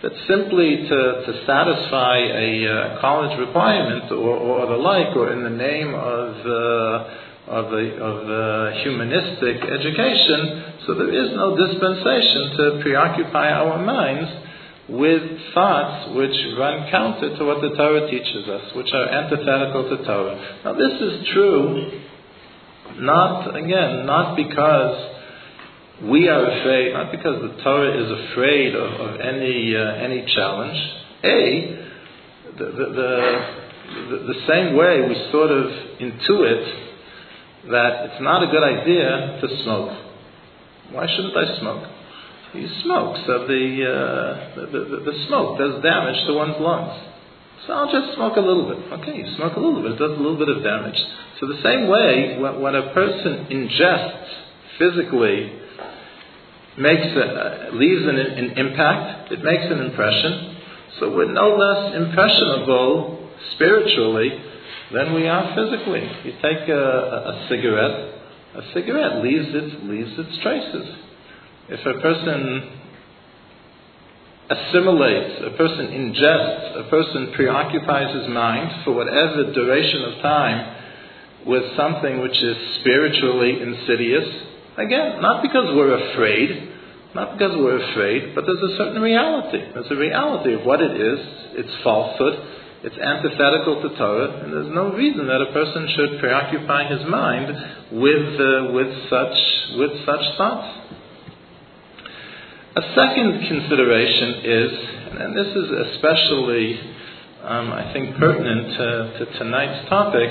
that 0.03 0.13
simply 0.29 0.85
to, 0.85 1.01
to 1.25 1.33
satisfy 1.47 2.19
a 2.19 2.51
uh, 2.69 3.01
college 3.01 3.39
requirement 3.39 4.13
or, 4.13 4.37
or, 4.37 4.67
the 4.67 4.77
like, 4.77 5.17
or 5.17 5.33
in 5.33 5.43
the 5.43 5.51
name 5.51 5.95
of, 5.95 6.29
uh, 6.45 7.53
of, 7.57 7.73
a, 7.73 7.85
of 7.97 8.17
a 8.29 8.83
humanistic 8.83 9.65
education, 9.65 10.75
so 10.87 10.95
there 10.95 11.09
is 11.09 11.31
no 11.33 11.57
dispensation 11.57 12.57
to 12.57 12.79
preoccupy 12.83 13.49
our 13.49 13.83
minds 13.83 14.31
with 14.91 15.23
thoughts 15.55 16.15
which 16.15 16.37
run 16.59 16.91
counter 16.91 17.35
to 17.39 17.45
what 17.47 17.63
the 17.63 17.75
Torah 17.75 18.11
teaches 18.11 18.47
us, 18.47 18.75
which 18.77 18.93
are 18.93 19.09
antithetical 19.09 19.89
to 19.89 20.05
Torah. 20.05 20.61
Now, 20.65 20.75
this 20.75 21.01
is 21.01 21.27
true 21.33 22.01
not, 22.97 23.57
again, 23.57 24.05
not 24.05 24.37
because 24.37 25.14
we 26.03 26.29
are 26.29 26.45
afraid, 26.45 26.93
not 26.93 27.13
because 27.13 27.41
the 27.41 27.63
Torah 27.63 27.95
is 27.95 28.31
afraid 28.31 28.75
of, 28.75 29.01
of 29.01 29.21
any, 29.21 29.77
uh, 29.77 29.95
any 30.03 30.27
challenge. 30.35 30.79
A, 31.23 31.87
the, 32.59 32.65
the, 32.65 32.87
the, 34.11 34.17
the, 34.27 34.41
same 34.49 34.77
way 34.77 35.07
we 35.07 35.15
sort 35.31 35.51
of 35.51 35.65
intuit 36.01 36.67
that 37.71 38.11
it's 38.11 38.23
not 38.23 38.43
a 38.43 38.47
good 38.47 38.63
idea 38.63 39.39
to 39.41 39.63
smoke. 39.63 39.97
Why 40.91 41.07
shouldn't 41.07 41.37
I 41.37 41.59
smoke? 41.61 41.89
You 42.55 42.69
smoke, 42.83 43.17
so 43.27 43.47
the, 43.47 43.65
uh, 43.83 44.55
the, 44.55 44.67
the, 44.67 45.11
the 45.11 45.25
smoke 45.27 45.59
does 45.59 45.83
damage 45.83 46.27
to 46.27 46.35
one's 46.35 46.57
lungs. 46.61 47.15
So 47.67 47.73
I'll 47.73 47.91
just 47.91 48.15
smoke 48.15 48.37
a 48.37 48.41
little 48.41 48.69
bit. 48.69 48.93
Okay, 48.99 49.17
you 49.17 49.37
smoke 49.37 49.57
a 49.57 49.61
little 49.61 49.83
bit, 49.83 49.93
it 49.93 49.99
does 49.99 50.19
a 50.19 50.21
little 50.21 50.39
bit 50.39 50.49
of 50.49 50.63
damage. 50.63 50.99
So 51.41 51.47
the 51.47 51.63
same 51.63 51.89
way, 51.89 52.37
when, 52.39 52.61
when 52.61 52.75
a 52.75 52.93
person 52.93 53.47
ingests 53.51 54.29
physically 54.79 55.64
makes 56.79 57.07
a, 57.17 57.25
uh, 57.25 57.71
leaves 57.75 58.03
an, 58.07 58.19
an 58.19 58.59
impact, 58.59 59.33
it 59.33 59.43
makes 59.43 59.65
an 59.65 59.81
impression. 59.81 60.57
So 61.01 61.15
we're 61.15 61.33
no 61.33 61.57
less 61.57 61.95
impressionable 61.97 63.31
spiritually 63.55 64.31
than 64.93 65.15
we 65.15 65.27
are 65.27 65.55
physically. 65.55 66.03
You 66.25 66.33
take 66.43 66.69
a, 66.69 66.75
a, 66.75 67.19
a 67.31 67.47
cigarette, 67.49 68.15
a 68.55 68.63
cigarette 68.75 69.25
leaves 69.25 69.49
its, 69.51 69.75
leaves 69.85 70.13
its 70.19 70.43
traces. 70.43 70.87
If 71.69 71.81
a 71.87 72.01
person 72.01 72.71
assimilates, 74.51 75.41
a 75.47 75.57
person 75.57 75.87
ingests, 75.89 76.87
a 76.87 76.91
person 76.91 77.33
preoccupies 77.35 78.15
his 78.15 78.29
mind 78.29 78.85
for 78.85 78.93
whatever 78.93 79.53
duration 79.53 80.03
of 80.05 80.23
time 80.23 80.77
with 81.47 81.77
something 81.77 82.21
which 82.21 82.37
is 82.43 82.57
spiritually 82.81 83.63
insidious, 83.63 84.29
Again, 84.77 85.23
not 85.23 85.43
because 85.43 85.67
we're 85.75 86.13
afraid, 86.13 86.73
not 87.15 87.39
because 87.39 87.57
we're 87.57 87.79
afraid, 87.93 88.35
but 88.35 88.45
there's 88.45 88.73
a 88.73 88.77
certain 88.77 89.01
reality. 89.01 89.63
There's 89.73 89.91
a 89.91 89.97
reality 89.97 90.55
of 90.55 90.67
what 90.67 90.81
it 90.81 91.01
is, 91.01 91.19
its 91.55 91.71
falsehood, 91.85 92.35
it's 92.83 92.99
antithetical 92.99 93.81
to 93.81 93.97
Torah, 93.97 94.45
and 94.45 94.53
there's 94.53 94.75
no 94.75 94.93
reason 94.93 95.27
that 95.29 95.41
a 95.41 95.53
person 95.53 95.89
should 95.97 96.21
preoccupy 96.21 96.89
his 96.89 97.09
mind 97.09 97.47
with, 97.93 98.41
uh, 98.41 98.73
with, 98.73 99.09
such, 99.09 99.39
with 99.79 100.05
such 100.05 100.37
thoughts. 100.37 100.81
A 102.77 102.83
second 102.95 103.47
consideration 103.47 104.35
is, 104.45 104.71
and 105.21 105.37
this 105.37 105.47
is 105.47 105.71
especially, 105.95 106.81
um, 107.45 107.73
I 107.73 107.93
think, 107.93 108.17
pertinent 108.17 108.67
to, 108.77 109.25
to 109.25 109.39
tonight's 109.39 109.89
topic, 109.89 110.31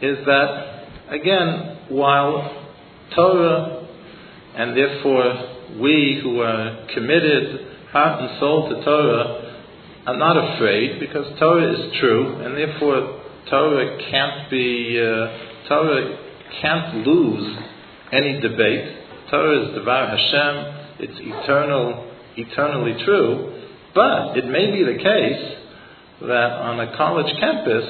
is 0.00 0.26
that, 0.26 0.88
again, 1.10 1.76
while 1.90 2.59
Torah, 3.14 3.86
and 4.56 4.76
therefore 4.76 5.80
we 5.80 6.20
who 6.22 6.40
are 6.40 6.86
committed 6.94 7.66
heart 7.92 8.22
and 8.22 8.38
soul 8.38 8.68
to 8.70 8.84
Torah, 8.84 9.50
I'm 10.06 10.18
not 10.18 10.36
afraid 10.54 11.00
because 11.00 11.38
Torah 11.38 11.72
is 11.72 11.98
true, 12.00 12.36
and 12.40 12.56
therefore 12.56 13.20
Torah 13.48 13.98
can't 14.10 14.50
be 14.50 14.98
uh, 14.98 15.68
Torah 15.68 16.18
can't 16.60 17.06
lose 17.06 17.58
any 18.12 18.40
debate. 18.40 18.96
Torah 19.30 19.68
is 19.68 19.74
Devar 19.74 20.06
Hashem; 20.08 21.08
it's 21.08 21.20
eternal, 21.20 22.10
eternally 22.36 23.04
true. 23.04 23.56
But 23.94 24.36
it 24.38 24.46
may 24.46 24.70
be 24.70 24.84
the 24.84 24.98
case 24.98 25.56
that 26.22 26.52
on 26.52 26.80
a 26.80 26.96
college 26.96 27.32
campus, 27.40 27.84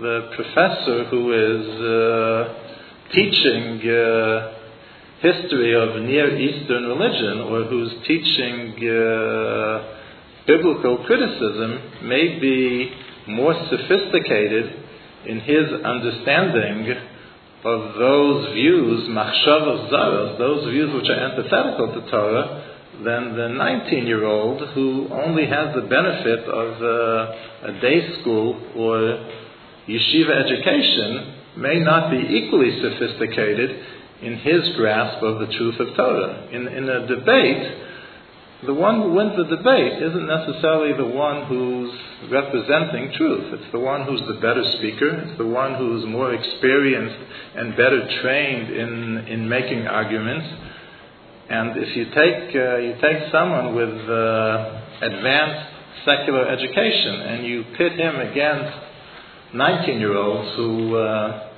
the 0.00 0.30
professor 0.34 1.04
who 1.04 1.32
is 1.32 1.66
uh, 1.80 3.12
teaching 3.12 3.88
uh, 3.88 4.63
history 5.24 5.72
of 5.74 6.02
Near 6.02 6.36
Eastern 6.36 6.84
religion, 6.84 7.40
or 7.48 7.64
who's 7.64 7.92
teaching 8.06 8.76
uh, 8.76 9.96
biblical 10.46 11.04
criticism 11.06 12.04
may 12.04 12.38
be 12.38 12.92
more 13.28 13.54
sophisticated 13.70 14.84
in 15.26 15.40
his 15.40 15.72
understanding 15.82 16.92
of 17.64 17.94
those 17.98 18.52
views, 18.52 19.08
machshavas 19.08 19.90
zaras, 19.90 20.38
those 20.38 20.68
views 20.70 20.92
which 20.92 21.08
are 21.08 21.32
antithetical 21.32 21.94
to 21.94 22.10
Torah, 22.10 22.74
than 23.02 23.34
the 23.34 23.48
19 23.48 24.06
year 24.06 24.24
old 24.24 24.60
who 24.74 25.08
only 25.10 25.46
has 25.46 25.74
the 25.74 25.82
benefit 25.82 26.44
of 26.46 26.82
uh, 26.82 27.68
a 27.68 27.80
day 27.80 28.20
school 28.20 28.54
or 28.76 28.96
yeshiva 29.88 30.44
education 30.44 31.34
may 31.56 31.80
not 31.80 32.10
be 32.10 32.18
equally 32.18 32.70
sophisticated 32.80 33.70
in 34.22 34.38
his 34.38 34.76
grasp 34.76 35.22
of 35.22 35.40
the 35.40 35.54
truth 35.54 35.80
of 35.80 35.96
Torah. 35.96 36.48
In, 36.52 36.68
in 36.68 36.88
a 36.88 37.06
debate, 37.06 37.84
the 38.66 38.74
one 38.74 39.02
who 39.02 39.12
wins 39.12 39.36
the 39.36 39.56
debate 39.56 40.02
isn't 40.02 40.26
necessarily 40.26 40.96
the 40.96 41.14
one 41.14 41.46
who's 41.46 41.92
representing 42.30 43.12
truth. 43.12 43.60
It's 43.60 43.72
the 43.72 43.78
one 43.78 44.04
who's 44.04 44.22
the 44.26 44.40
better 44.40 44.64
speaker. 44.78 45.28
It's 45.28 45.38
the 45.38 45.46
one 45.46 45.74
who's 45.74 46.06
more 46.06 46.32
experienced 46.32 47.16
and 47.56 47.76
better 47.76 48.08
trained 48.22 48.70
in, 48.70 49.18
in 49.28 49.48
making 49.48 49.86
arguments. 49.86 50.46
And 51.50 51.76
if 51.76 51.94
you 51.94 52.04
take, 52.06 52.56
uh, 52.56 52.76
you 52.78 52.96
take 53.02 53.30
someone 53.30 53.74
with 53.74 54.08
uh, 54.08 54.80
advanced 55.02 55.74
secular 56.06 56.48
education 56.48 57.14
and 57.20 57.46
you 57.46 57.64
pit 57.76 57.92
him 57.92 58.16
against 58.16 58.78
19 59.52 60.00
year 60.00 60.16
olds 60.16 60.56
who, 60.56 60.96
uh, 60.96 61.53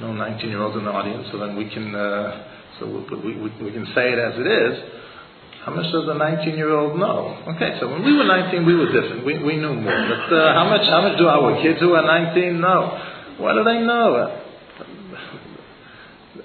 no 0.00 0.12
19 0.12 0.48
year 0.48 0.62
olds 0.62 0.76
in 0.76 0.84
the 0.84 0.90
audience, 0.90 1.28
so 1.32 1.38
then 1.38 1.56
we 1.56 1.68
can, 1.70 1.94
uh, 1.94 2.48
so 2.78 2.86
we, 2.86 3.36
we, 3.36 3.50
we 3.62 3.72
can 3.72 3.86
say 3.94 4.12
it 4.12 4.18
as 4.18 4.34
it 4.38 4.46
is 4.46 5.06
how 5.66 5.74
much 5.74 5.90
does 5.90 6.06
a 6.06 6.14
19 6.14 6.54
year 6.54 6.70
old 6.70 6.96
know? 6.96 7.42
Okay, 7.56 7.76
so 7.80 7.90
when 7.90 8.04
we 8.04 8.16
were 8.16 8.22
19, 8.22 8.64
we 8.64 8.76
were 8.76 8.86
different. 8.86 9.26
We, 9.26 9.42
we 9.42 9.56
knew 9.56 9.74
more. 9.74 9.98
But 10.08 10.32
uh, 10.32 10.54
how, 10.54 10.70
much, 10.70 10.86
how 10.86 11.02
much 11.02 11.18
do 11.18 11.26
our 11.26 11.60
kids 11.60 11.80
who 11.80 11.92
are 11.92 12.06
19 12.06 12.60
know? 12.60 13.34
What 13.38 13.54
do 13.54 13.64
they 13.64 13.80
know? 13.80 14.42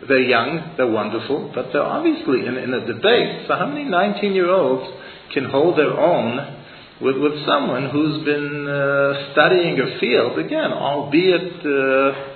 They're 0.09 0.25
young, 0.25 0.73
they're 0.75 0.89
wonderful, 0.89 1.51
but 1.53 1.69
they're 1.71 1.83
obviously 1.83 2.47
in, 2.47 2.57
in 2.57 2.73
a 2.73 2.87
debate. 2.87 3.45
So, 3.47 3.55
how 3.55 3.67
many 3.67 3.83
19 3.83 4.33
year 4.33 4.49
olds 4.49 4.91
can 5.33 5.45
hold 5.45 5.77
their 5.77 5.93
own 5.93 6.57
with, 6.99 7.17
with 7.17 7.45
someone 7.45 7.91
who's 7.91 8.25
been 8.25 8.67
uh, 8.67 9.33
studying 9.33 9.79
a 9.79 9.99
field, 9.99 10.39
again, 10.39 10.73
albeit 10.73 11.61
uh, 11.61 12.30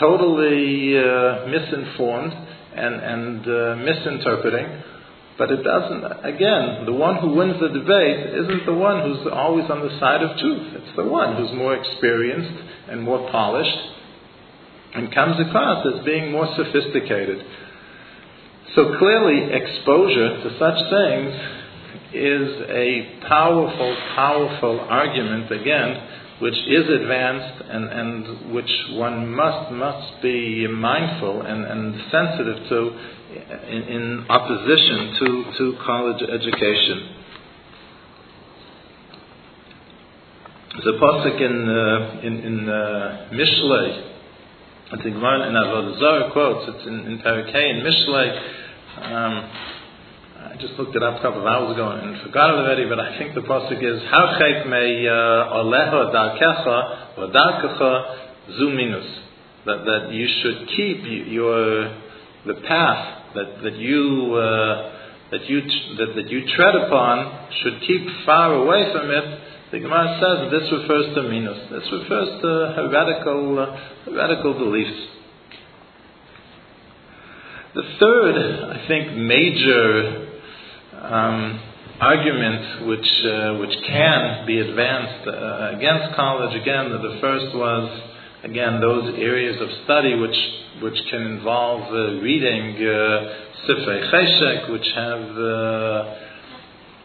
totally 0.00 0.98
uh, 0.98 1.46
misinformed 1.46 2.32
and, 2.74 2.94
and 2.94 3.40
uh, 3.46 3.76
misinterpreting? 3.76 4.82
But 5.38 5.50
it 5.50 5.62
doesn't, 5.62 6.24
again, 6.24 6.86
the 6.86 6.94
one 6.94 7.16
who 7.20 7.34
wins 7.34 7.60
the 7.60 7.68
debate 7.68 8.32
isn't 8.34 8.64
the 8.64 8.72
one 8.72 9.02
who's 9.02 9.26
always 9.30 9.68
on 9.70 9.80
the 9.86 9.92
side 10.00 10.22
of 10.22 10.38
truth. 10.38 10.80
It's 10.80 10.96
the 10.96 11.04
one 11.04 11.36
who's 11.36 11.52
more 11.52 11.76
experienced 11.76 12.56
and 12.88 13.02
more 13.02 13.30
polished 13.30 13.76
and 14.94 15.12
comes 15.12 15.36
across 15.38 15.86
as 15.92 16.04
being 16.06 16.32
more 16.32 16.48
sophisticated. 16.56 17.44
So 18.74 18.96
clearly, 18.98 19.52
exposure 19.52 20.42
to 20.42 20.58
such 20.58 20.78
things 20.88 21.32
is 22.14 22.48
a 22.70 23.20
powerful, 23.28 23.96
powerful 24.14 24.80
argument, 24.88 25.52
again, 25.52 26.00
which 26.40 26.54
is 26.54 26.88
advanced 26.88 27.64
and, 27.70 27.84
and 27.88 28.54
which 28.54 28.70
one 28.90 29.34
must, 29.34 29.72
must 29.72 30.22
be 30.22 30.66
mindful 30.66 31.42
and, 31.42 31.64
and 31.64 31.94
sensitive 32.10 32.68
to 32.68 32.78
in, 33.68 33.82
in 33.82 34.26
opposition 34.28 35.16
to, 35.18 35.44
to 35.58 35.78
college 35.84 36.22
education. 36.22 37.16
A 40.76 40.92
pasuk 40.92 41.40
in 41.40 41.68
uh, 41.68 42.20
in, 42.22 42.36
in 42.44 42.68
uh, 42.68 43.28
Mishlei. 43.32 44.12
I 44.92 45.02
think 45.02 45.20
one 45.22 45.40
in 45.42 45.54
Avodah 45.54 45.98
Zarah 45.98 46.30
quotes. 46.32 46.68
It's 46.68 46.86
in, 46.86 47.00
in 47.12 47.18
Parakeh 47.18 47.70
in 47.70 47.82
Mishlei. 47.82 48.28
Um, 49.02 49.75
I 50.56 50.58
just 50.58 50.72
looked 50.78 50.96
it 50.96 51.02
up 51.02 51.18
a 51.18 51.20
couple 51.20 51.40
of 51.40 51.46
hours 51.46 51.76
ago 51.76 51.90
and 51.90 52.22
forgot 52.22 52.48
it 52.48 52.64
already, 52.64 52.88
but 52.88 52.98
I 52.98 53.18
think 53.18 53.34
the 53.34 53.42
pasuk 53.42 53.76
is 53.76 54.00
Harchek 54.08 54.64
me 54.64 55.06
uh, 55.06 55.52
aleha 55.52 56.08
darkecha 56.16 57.18
or 57.18 57.28
darkecha 57.28 58.16
zuminus. 58.58 59.20
That 59.66 59.84
that 59.84 60.12
you 60.14 60.26
should 60.40 60.68
keep 60.68 61.28
your 61.28 61.92
the 62.46 62.54
path 62.66 63.34
that, 63.34 63.62
that 63.64 63.76
you 63.76 64.32
uh, 64.34 64.92
that 65.32 65.44
you 65.44 65.60
that, 65.60 66.14
that 66.16 66.30
you 66.30 66.46
tread 66.56 66.74
upon 66.74 67.48
should 67.62 67.82
keep 67.86 68.08
far 68.24 68.54
away 68.54 68.90
from 68.92 69.10
it. 69.10 69.40
The 69.72 69.80
Gemara 69.80 70.16
says 70.16 70.58
this 70.58 70.72
refers 70.72 71.14
to 71.16 71.22
minus. 71.24 71.70
This 71.70 71.92
refers 71.92 72.40
to 72.40 72.72
heretical 72.80 73.58
uh, 73.58 74.10
heretical 74.10 74.54
beliefs. 74.54 75.06
The 77.74 77.82
third, 78.00 78.70
I 78.72 78.88
think, 78.88 79.18
major 79.18 80.25
um, 81.12 81.60
argument 82.00 82.86
which 82.86 83.24
uh, 83.24 83.54
which 83.60 83.76
can 83.86 84.46
be 84.46 84.60
advanced 84.60 85.28
uh, 85.28 85.76
against 85.76 86.14
college 86.16 86.54
again. 86.60 86.90
The 86.90 87.18
first 87.20 87.56
was 87.56 88.02
again 88.44 88.80
those 88.80 89.14
areas 89.18 89.60
of 89.60 89.68
study 89.84 90.14
which 90.14 90.36
which 90.82 90.98
can 91.10 91.22
involve 91.22 91.82
uh, 91.92 92.20
reading 92.20 92.76
uh, 92.76 93.66
Sifrei 93.66 94.12
Cheshek, 94.12 94.70
which 94.70 94.86
have 94.94 95.38
uh, 95.38 96.26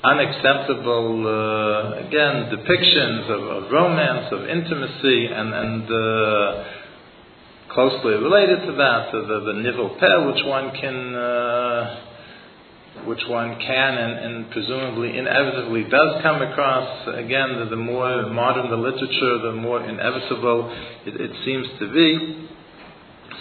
unacceptable, 0.03 1.27
uh, 1.27 2.07
again, 2.07 2.49
depictions 2.51 3.29
of, 3.29 3.63
of, 3.63 3.71
romance, 3.71 4.27
of 4.31 4.49
intimacy, 4.49 5.27
and, 5.27 5.53
and 5.53 5.83
uh, 5.83 6.63
closely 7.73 8.13
related 8.15 8.65
to 8.65 8.71
that, 8.73 9.11
the, 9.11 9.39
the 9.45 9.53
Nivel 9.61 9.95
Peh, 9.99 10.25
which 10.25 10.45
one 10.45 10.71
can 10.75 11.15
uh, 11.15 12.10
which 13.05 13.21
one 13.27 13.57
can 13.59 13.93
and, 13.97 14.13
and, 14.19 14.51
presumably 14.51 15.17
inevitably 15.17 15.83
does 15.85 16.21
come 16.21 16.41
across. 16.41 17.07
Again, 17.15 17.59
the, 17.59 17.65
the, 17.69 17.75
more 17.75 18.27
modern 18.29 18.69
the 18.69 18.77
literature, 18.77 19.39
the 19.39 19.53
more 19.53 19.81
inevitable 19.83 20.69
it, 21.05 21.19
it 21.19 21.31
seems 21.45 21.67
to 21.79 21.91
be. 21.91 22.47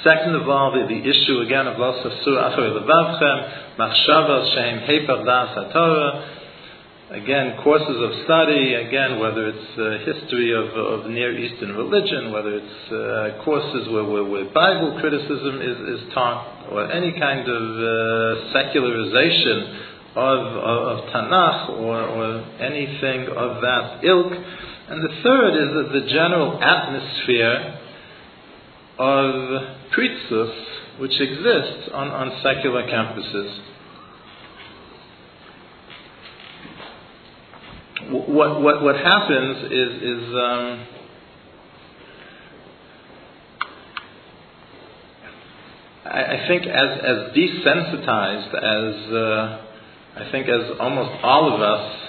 Second 0.05 0.35
of 0.37 0.49
all, 0.49 0.73
the, 0.73 0.87
the 0.87 1.03
issue 1.03 1.41
again 1.41 1.67
of 1.67 1.79
Los 1.79 2.01
Surah 2.25 2.57
Achar 2.57 2.73
Levavchem, 2.73 3.77
Machshavas 3.77 4.55
Shehem 4.55 4.79
Heper 4.89 5.25
Das 5.27 5.59
HaTorah, 5.59 6.41
again, 7.11 7.59
courses 7.63 7.99
of 7.99 8.25
study, 8.25 8.75
again, 8.75 9.19
whether 9.19 9.49
it's 9.49 9.71
uh, 9.77 10.13
history 10.15 10.55
of, 10.55 10.71
of 10.79 11.11
Near 11.11 11.37
Eastern 11.37 11.75
religion, 11.75 12.33
whether 12.33 12.55
it's 12.55 12.93
uh, 12.93 13.45
courses 13.45 13.89
where, 13.91 14.05
where, 14.05 14.25
where, 14.25 14.45
Bible 14.55 14.97
criticism 15.01 15.61
is, 15.61 16.01
is 16.01 16.15
taught, 16.15 16.60
or 16.71 16.91
any 16.91 17.19
kind 17.19 17.49
of 17.49 17.63
uh, 17.77 18.53
secularization 18.53 19.81
of, 20.17 20.41
of, 20.41 20.99
of, 20.99 21.05
Tanakh 21.11 21.71
or, 21.71 22.01
or 22.01 22.41
anything 22.61 23.29
of 23.29 23.61
that 23.63 24.05
ilk. 24.05 24.33
And 24.89 25.03
the 25.03 25.23
third 25.23 25.55
is 25.55 25.69
that 25.75 26.01
the 26.01 26.11
general 26.11 26.63
atmosphere 26.63 27.79
of 28.99 29.35
pritzus 29.97 30.67
which 30.99 31.19
exists 31.21 31.89
on, 31.93 32.09
on 32.09 32.41
secular 32.43 32.83
campuses. 32.83 33.71
what, 38.11 38.61
what, 38.61 38.83
what 38.83 38.97
happens 38.97 39.73
is, 39.73 40.03
is 40.03 40.35
um, 40.35 40.87
I, 46.11 46.49
think 46.49 46.67
as, 46.67 46.99
as 47.03 47.37
desensitized 47.37 48.55
as 48.55 49.13
uh, 49.13 49.67
I 50.17 50.31
think 50.33 50.49
as 50.49 50.77
almost 50.81 51.23
all 51.23 51.55
of 51.55 51.61
us 51.61 52.01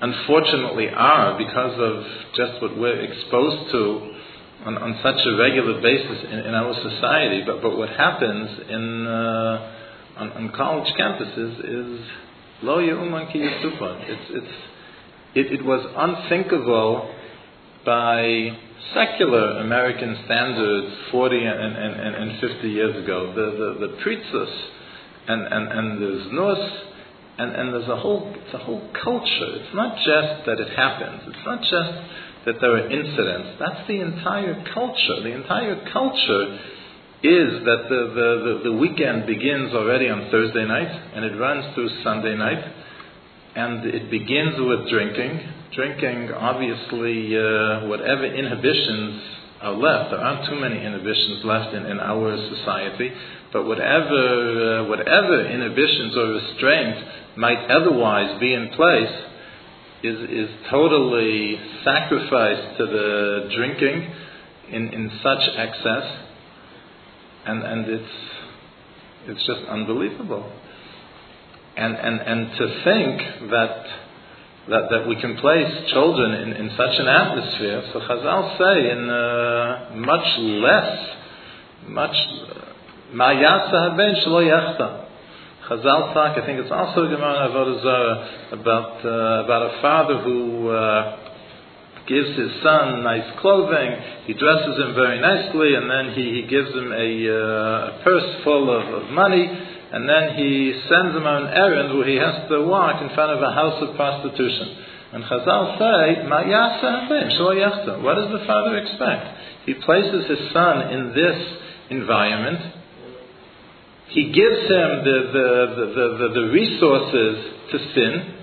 unfortunately 0.00 0.88
are 0.90 1.38
because 1.38 1.78
of 1.78 2.04
just 2.34 2.60
what 2.60 2.76
we're 2.76 3.00
exposed 3.00 3.70
to 3.72 4.12
on, 4.66 4.76
on 4.78 4.98
such 5.02 5.24
a 5.24 5.36
regular 5.36 5.80
basis 5.80 6.24
in, 6.30 6.38
in 6.40 6.54
our 6.54 6.74
society. 6.74 7.42
But, 7.46 7.62
but 7.62 7.76
what 7.76 7.90
happens 7.90 8.60
in, 8.68 9.06
uh, 9.06 9.72
on, 10.16 10.32
on, 10.32 10.52
college 10.56 10.92
campuses 10.98 11.60
is 11.60 12.06
lo 12.62 12.80
ki 13.32 13.38
It's, 13.38 14.30
it's, 14.30 14.46
it, 15.34 15.60
it 15.60 15.64
was 15.64 15.86
unthinkable 15.96 17.14
by 17.84 18.58
secular 18.94 19.60
American 19.60 20.16
standards 20.24 20.94
40 21.10 21.36
and, 21.36 21.76
and, 21.76 22.14
and, 22.14 22.40
50 22.40 22.68
years 22.68 23.04
ago. 23.04 23.32
The, 23.34 23.46
the, 23.56 23.86
the 23.86 23.92
pritzes 24.02 24.52
and, 25.28 25.42
and, 25.42 25.72
and 25.72 26.02
the 26.02 26.30
znus, 26.30 26.80
and, 27.38 27.54
and 27.54 27.74
there's 27.74 27.88
a 27.88 27.96
whole, 27.96 28.32
it's 28.34 28.54
a 28.54 28.58
whole 28.58 28.88
culture. 29.02 29.50
It's 29.60 29.74
not 29.74 29.96
just 29.96 30.46
that 30.46 30.60
it 30.60 30.76
happens. 30.76 31.22
It's 31.26 31.46
not 31.46 31.60
just 31.60 32.46
that 32.46 32.60
there 32.60 32.72
are 32.72 32.90
incidents. 32.90 33.58
That's 33.58 33.88
the 33.88 34.00
entire 34.00 34.64
culture. 34.72 35.20
The 35.22 35.34
entire 35.34 35.90
culture 35.92 36.58
is 37.22 37.64
that 37.64 37.86
the, 37.88 38.00
the, 38.14 38.28
the, 38.44 38.70
the 38.70 38.76
weekend 38.76 39.26
begins 39.26 39.74
already 39.74 40.08
on 40.08 40.30
Thursday 40.30 40.64
night 40.64 40.88
and 41.14 41.24
it 41.24 41.36
runs 41.36 41.74
through 41.74 41.90
Sunday 42.04 42.36
night. 42.36 42.64
And 43.56 43.86
it 43.86 44.10
begins 44.10 44.54
with 44.58 44.88
drinking. 44.90 45.40
Drinking, 45.74 46.32
obviously, 46.32 47.36
uh, 47.36 47.86
whatever 47.86 48.24
inhibitions 48.24 49.22
are 49.62 49.72
left, 49.72 50.10
there 50.10 50.20
aren't 50.20 50.48
too 50.48 50.60
many 50.60 50.84
inhibitions 50.84 51.44
left 51.44 51.74
in, 51.74 51.86
in 51.86 51.98
our 51.98 52.36
society, 52.54 53.10
but 53.52 53.64
whatever, 53.66 54.80
uh, 54.80 54.88
whatever 54.88 55.46
inhibitions 55.46 56.16
or 56.16 56.26
restraints 56.28 57.00
might 57.36 57.70
otherwise 57.70 58.38
be 58.40 58.52
in 58.54 58.68
place, 58.70 59.22
is, 60.02 60.30
is 60.30 60.50
totally 60.70 61.58
sacrificed 61.84 62.78
to 62.78 62.86
the 62.86 63.50
drinking 63.54 64.12
in, 64.70 64.88
in 64.92 65.10
such 65.22 65.48
excess, 65.56 66.18
and, 67.46 67.62
and 67.62 67.88
it's, 67.88 68.12
it's 69.26 69.46
just 69.46 69.60
unbelievable. 69.68 70.52
And, 71.76 71.94
and, 71.96 72.20
and 72.20 72.58
to 72.58 72.84
think 72.84 73.50
that, 73.50 73.86
that, 74.68 74.90
that 74.90 75.06
we 75.06 75.14
can 75.20 75.36
place 75.36 75.90
children 75.92 76.32
in, 76.32 76.52
in 76.54 76.70
such 76.76 76.98
an 76.98 77.06
atmosphere, 77.06 77.90
so 77.92 78.00
Chazal 78.00 78.58
say 78.58 78.90
in 78.90 79.10
uh, 79.10 79.90
much 79.94 80.38
less, 80.38 81.08
much, 81.88 82.16
ma 83.12 83.30
yasa 83.30 83.90
haben 83.90 84.14
shlo 84.26 84.42
yachta. 84.42 85.04
Chazal 85.68 86.14
talk, 86.14 86.38
I 86.38 86.46
think 86.46 86.60
it's 86.60 86.70
also 86.70 87.08
Gemara 87.08 87.48
Avodah 87.48 87.82
Zarah, 87.82 88.50
about, 88.52 89.04
uh, 89.04 89.44
about 89.44 89.74
a 89.74 89.80
father 89.80 90.18
who 90.18 90.68
uh, 90.68 91.16
gives 92.08 92.36
his 92.36 92.50
son 92.62 93.02
nice 93.04 93.38
clothing, 93.40 93.90
he 94.26 94.34
dresses 94.34 94.78
him 94.78 94.94
very 94.94 95.20
nicely, 95.20 95.74
and 95.74 95.90
then 95.90 96.14
he, 96.14 96.42
he 96.42 96.46
gives 96.48 96.70
him 96.70 96.92
a, 96.92 97.28
uh, 97.28 97.98
a 97.98 98.00
purse 98.02 98.42
full 98.42 98.70
of, 98.70 99.02
of 99.02 99.10
money, 99.10 99.46
and 99.92 100.08
then 100.08 100.34
he 100.34 100.72
sends 100.88 101.14
him 101.14 101.26
on 101.26 101.46
an 101.46 101.54
errand 101.54 101.96
where 101.96 102.08
he 102.08 102.16
has 102.16 102.48
to 102.50 102.62
walk 102.66 103.02
in 103.02 103.14
front 103.14 103.32
of 103.32 103.42
a 103.42 103.52
house 103.54 103.82
of 103.82 103.94
prostitution. 103.94 104.76
And 105.12 105.22
Chazal 105.24 105.78
say, 105.78 106.26
What 108.02 108.14
does 108.14 108.32
the 108.32 108.42
father 108.46 108.76
expect? 108.78 109.66
He 109.66 109.74
places 109.74 110.26
his 110.26 110.52
son 110.52 110.90
in 110.90 111.14
this 111.14 111.38
environment, 111.90 112.74
he 114.08 114.32
gives 114.32 114.62
him 114.70 115.04
the, 115.04 115.18
the, 115.34 115.48
the, 115.76 116.06
the, 116.18 116.28
the 116.34 116.46
resources 116.50 117.34
to 117.72 117.78
sin. 117.94 118.34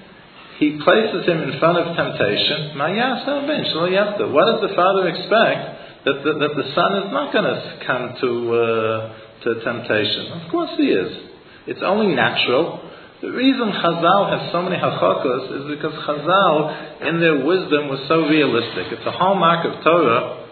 He 0.60 0.80
places 0.84 1.26
him 1.26 1.42
in 1.42 1.60
front 1.60 1.78
of 1.80 1.96
temptation. 1.96 2.78
What 2.78 4.46
does 4.52 4.62
the 4.62 4.76
father 4.76 5.08
expect? 5.08 5.82
That 6.06 6.20
the, 6.24 6.34
that 6.36 6.54
the 6.56 6.68
son 6.76 7.04
is 7.04 7.12
not 7.12 7.32
going 7.32 7.46
to 7.46 7.80
come 7.88 8.16
to, 8.20 8.54
uh, 8.54 9.14
to 9.44 9.64
temptation. 9.64 10.34
Of 10.34 10.52
course 10.52 10.72
he 10.78 10.92
is. 10.92 11.33
It's 11.68 11.82
only 11.84 12.14
natural. 12.14 12.90
The 13.22 13.32
reason 13.32 13.72
Chazal 13.72 14.22
has 14.36 14.52
so 14.52 14.62
many 14.62 14.76
harchakos 14.76 15.64
is 15.64 15.78
because 15.80 15.94
Chazal, 16.04 17.08
in 17.08 17.20
their 17.20 17.46
wisdom, 17.46 17.88
was 17.88 18.04
so 18.08 18.28
realistic. 18.28 18.92
It's 18.92 19.06
a 19.08 19.12
hallmark 19.12 19.66
of 19.66 19.84
Torah 19.84 20.44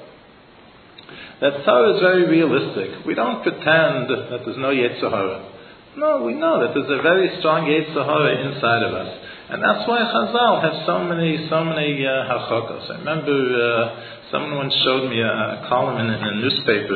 that 1.42 1.66
Torah 1.66 1.96
is 1.96 2.00
very 2.00 2.30
realistic. 2.30 3.04
We 3.06 3.16
don't 3.16 3.42
pretend 3.42 4.08
that 4.14 4.46
there's 4.46 4.62
no 4.62 4.70
Yetzer 4.70 5.10
Hara. 5.10 5.52
No, 5.98 6.24
we 6.24 6.34
know 6.34 6.62
that 6.62 6.72
there's 6.74 6.88
a 6.88 7.02
very 7.02 7.28
strong 7.40 7.66
Yetzer 7.66 8.06
Hara 8.06 8.32
inside 8.46 8.84
of 8.86 8.94
us. 8.94 9.12
And 9.52 9.60
that's 9.60 9.84
why 9.90 10.00
Chazal 10.06 10.64
has 10.64 10.86
so 10.86 11.04
many, 11.04 11.50
so 11.50 11.66
many 11.66 12.06
uh, 12.08 12.24
harchakos. 12.24 12.88
I 12.88 13.04
remember 13.04 13.36
uh, 13.36 14.32
someone 14.32 14.56
once 14.56 14.74
showed 14.86 15.10
me 15.10 15.20
a, 15.20 15.28
a 15.28 15.66
column 15.68 16.00
in, 16.00 16.08
in, 16.08 16.24
a 16.24 16.36
newspaper 16.40 16.96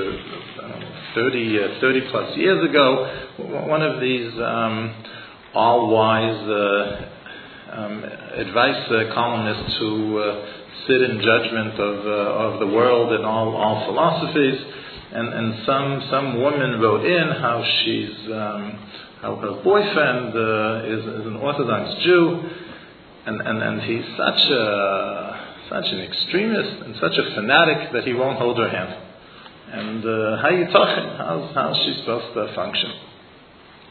30, 1.16 1.60
uh, 1.60 1.80
30 1.80 2.02
plus 2.12 2.38
years 2.38 2.70
ago. 2.70 3.32
One 3.68 3.82
of 3.82 4.02
these 4.02 4.34
um, 4.36 5.04
all 5.54 5.90
wise 5.90 6.50
uh, 6.50 7.12
um, 7.72 8.04
advice 8.04 8.92
uh, 8.92 9.14
columnists 9.14 9.78
who 9.80 10.18
uh, 10.20 10.46
sit 10.88 11.02
in 11.02 11.22
judgment 11.22 11.80
of, 11.80 12.06
uh, 12.06 12.46
of 12.46 12.60
the 12.60 12.68
world 12.68 13.14
and 13.14 13.26
all, 13.26 13.56
all 13.56 13.86
philosophies. 13.86 14.60
And, 15.14 15.34
and 15.34 15.66
some, 15.66 16.08
some 16.12 16.42
woman 16.42 16.82
wrote 16.82 17.06
in 17.06 17.28
how 17.40 17.64
she's, 17.64 18.32
um, 18.34 18.80
how 19.22 19.36
her 19.38 19.64
boyfriend 19.64 20.36
uh, 20.36 20.92
is, 20.92 21.22
is 21.22 21.26
an 21.28 21.38
Orthodox 21.38 22.04
Jew, 22.04 22.50
and, 23.26 23.40
and, 23.40 23.64
and 23.64 23.82
he's 23.82 24.06
such 24.18 24.52
a, 24.52 25.64
such 25.70 25.86
an 25.88 26.00
extremist 26.02 26.84
and 26.84 26.96
such 27.00 27.18
a 27.18 27.34
fanatic 27.34 27.94
that 27.94 28.04
he 28.04 28.14
won't 28.14 28.38
hold 28.38 28.58
her 28.58 28.70
hand. 28.70 29.05
And 29.66 30.06
uh, 30.06 30.42
how 30.42 30.50
you 30.50 30.66
talking? 30.70 31.10
How's, 31.18 31.56
how's 31.56 31.78
she 31.86 32.00
supposed 32.00 32.34
to 32.36 32.54
function? 32.54 32.92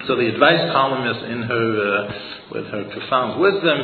So 0.06 0.16
the 0.16 0.28
advice 0.32 0.70
columnist, 0.70 1.24
in 1.26 1.42
her, 1.42 1.66
uh, 1.82 2.12
with 2.52 2.66
her 2.66 2.84
profound 2.92 3.40
wisdom, 3.40 3.78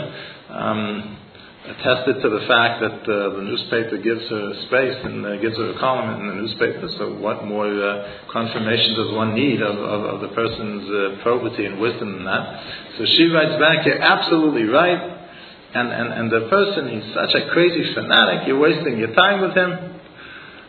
um, 0.50 1.18
attested 1.66 2.22
to 2.22 2.28
the 2.30 2.46
fact 2.46 2.80
that 2.80 3.00
uh, 3.04 3.36
the 3.36 3.42
newspaper 3.42 3.98
gives 3.98 4.22
her 4.28 4.46
space 4.66 4.98
and 5.04 5.26
uh, 5.26 5.36
gives 5.42 5.56
her 5.56 5.70
a 5.70 5.78
column 5.78 6.20
in 6.20 6.28
the 6.28 6.34
newspaper. 6.34 6.88
So, 6.98 7.16
what 7.18 7.44
more 7.44 7.66
uh, 7.66 8.26
confirmation 8.32 8.94
does 8.94 9.12
one 9.12 9.34
need 9.34 9.60
of, 9.60 9.76
of, 9.76 10.00
of 10.14 10.20
the 10.20 10.28
person's 10.34 10.86
uh, 10.88 11.22
probity 11.22 11.66
and 11.66 11.80
wisdom 11.80 12.12
than 12.12 12.24
that? 12.24 12.44
So 12.98 13.04
she 13.04 13.24
writes 13.26 13.58
back, 13.60 13.86
"You're 13.86 14.02
absolutely 14.02 14.64
right." 14.64 15.18
And, 15.72 15.88
and, 15.92 16.08
and 16.12 16.26
the 16.32 16.48
person, 16.50 16.88
he's 16.90 17.14
such 17.14 17.30
a 17.30 17.48
crazy 17.52 17.94
fanatic, 17.94 18.48
you're 18.48 18.58
wasting 18.58 18.98
your 18.98 19.14
time 19.14 19.40
with 19.40 19.54
him. 19.54 20.00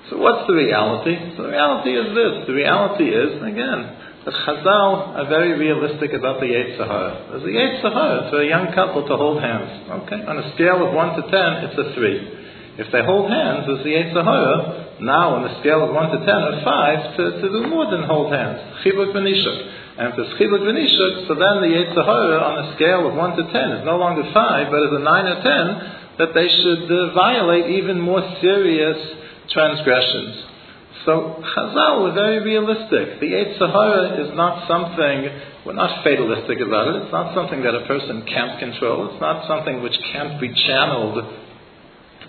So 0.09 0.17
what's 0.17 0.47
the 0.47 0.53
reality? 0.53 1.13
So 1.37 1.43
the 1.43 1.53
reality 1.53 1.91
is 1.91 2.07
this. 2.15 2.47
The 2.47 2.53
reality 2.53 3.07
is, 3.09 3.37
again, 3.43 3.81
that 4.25 4.33
Chazal 4.45 5.17
are 5.17 5.27
very 5.29 5.57
realistic 5.57 6.13
about 6.13 6.39
the 6.39 6.47
Yetzer 6.47 6.85
Hara. 6.85 7.25
There's 7.31 7.43
a 7.43 7.53
Yetzer 7.53 7.93
Hara 7.93 8.29
for 8.29 8.41
a 8.41 8.47
young 8.47 8.73
couple 8.73 9.07
to 9.07 9.17
hold 9.17 9.41
hands. 9.41 9.89
Okay? 10.05 10.21
On 10.25 10.37
a 10.37 10.53
scale 10.53 10.85
of 10.85 10.93
1 10.93 11.15
to 11.15 11.23
10, 11.25 11.31
it's 11.69 11.77
a 11.77 11.93
3. 11.93 12.85
If 12.85 12.91
they 12.91 13.03
hold 13.03 13.29
hands, 13.29 13.65
there's 13.67 13.83
the 13.83 13.93
Yetzer 13.93 14.23
Hara, 14.23 15.01
now 15.01 15.35
on 15.35 15.45
a 15.45 15.59
scale 15.59 15.83
of 15.83 15.93
1 15.93 16.09
to 16.13 16.19
10 16.21 16.27
or 16.29 16.55
5, 16.63 17.17
to, 17.17 17.23
to 17.41 17.47
do 17.49 17.67
more 17.67 17.89
than 17.89 18.03
hold 18.03 18.31
hands. 18.31 18.61
Chibuk 18.85 19.13
v'nishuk. 19.13 19.59
And 19.97 20.13
there's 20.17 20.33
chibuk 20.37 20.63
v'nishuk, 20.65 21.27
so 21.27 21.33
then 21.35 21.61
the 21.65 21.73
Yetzer 21.73 22.05
Hara 22.05 22.37
on 22.41 22.65
a 22.65 22.75
scale 22.75 23.09
of 23.09 23.13
1 23.13 23.37
to 23.37 23.43
10 23.51 23.71
is 23.81 23.85
no 23.85 23.97
longer 23.97 24.23
5, 24.23 24.71
but 24.71 24.81
is 24.85 24.93
a 24.93 25.03
9 25.03 25.25
or 25.25 25.39
10, 25.41 26.01
that 26.19 26.33
they 26.33 26.47
should 26.47 26.85
uh, 26.91 27.13
violate 27.13 27.73
even 27.73 27.99
more 27.99 28.21
serious 28.41 28.97
transgressions. 29.53 30.51
So 31.05 31.41
Chazal 31.55 32.03
were 32.03 32.13
very 32.13 32.39
realistic. 32.43 33.19
The 33.19 33.25
Yetzer 33.25 33.71
Hara 33.71 34.21
is 34.21 34.35
not 34.37 34.67
something, 34.67 35.29
we're 35.65 35.73
not 35.73 36.03
fatalistic 36.03 36.59
about 36.61 36.93
it. 36.93 37.01
It's 37.03 37.11
not 37.11 37.33
something 37.33 37.63
that 37.63 37.73
a 37.73 37.85
person 37.87 38.23
can't 38.27 38.59
control. 38.59 39.09
It's 39.11 39.21
not 39.21 39.47
something 39.47 39.81
which 39.81 39.97
can't 40.13 40.39
be 40.39 40.53
channeled 40.53 41.40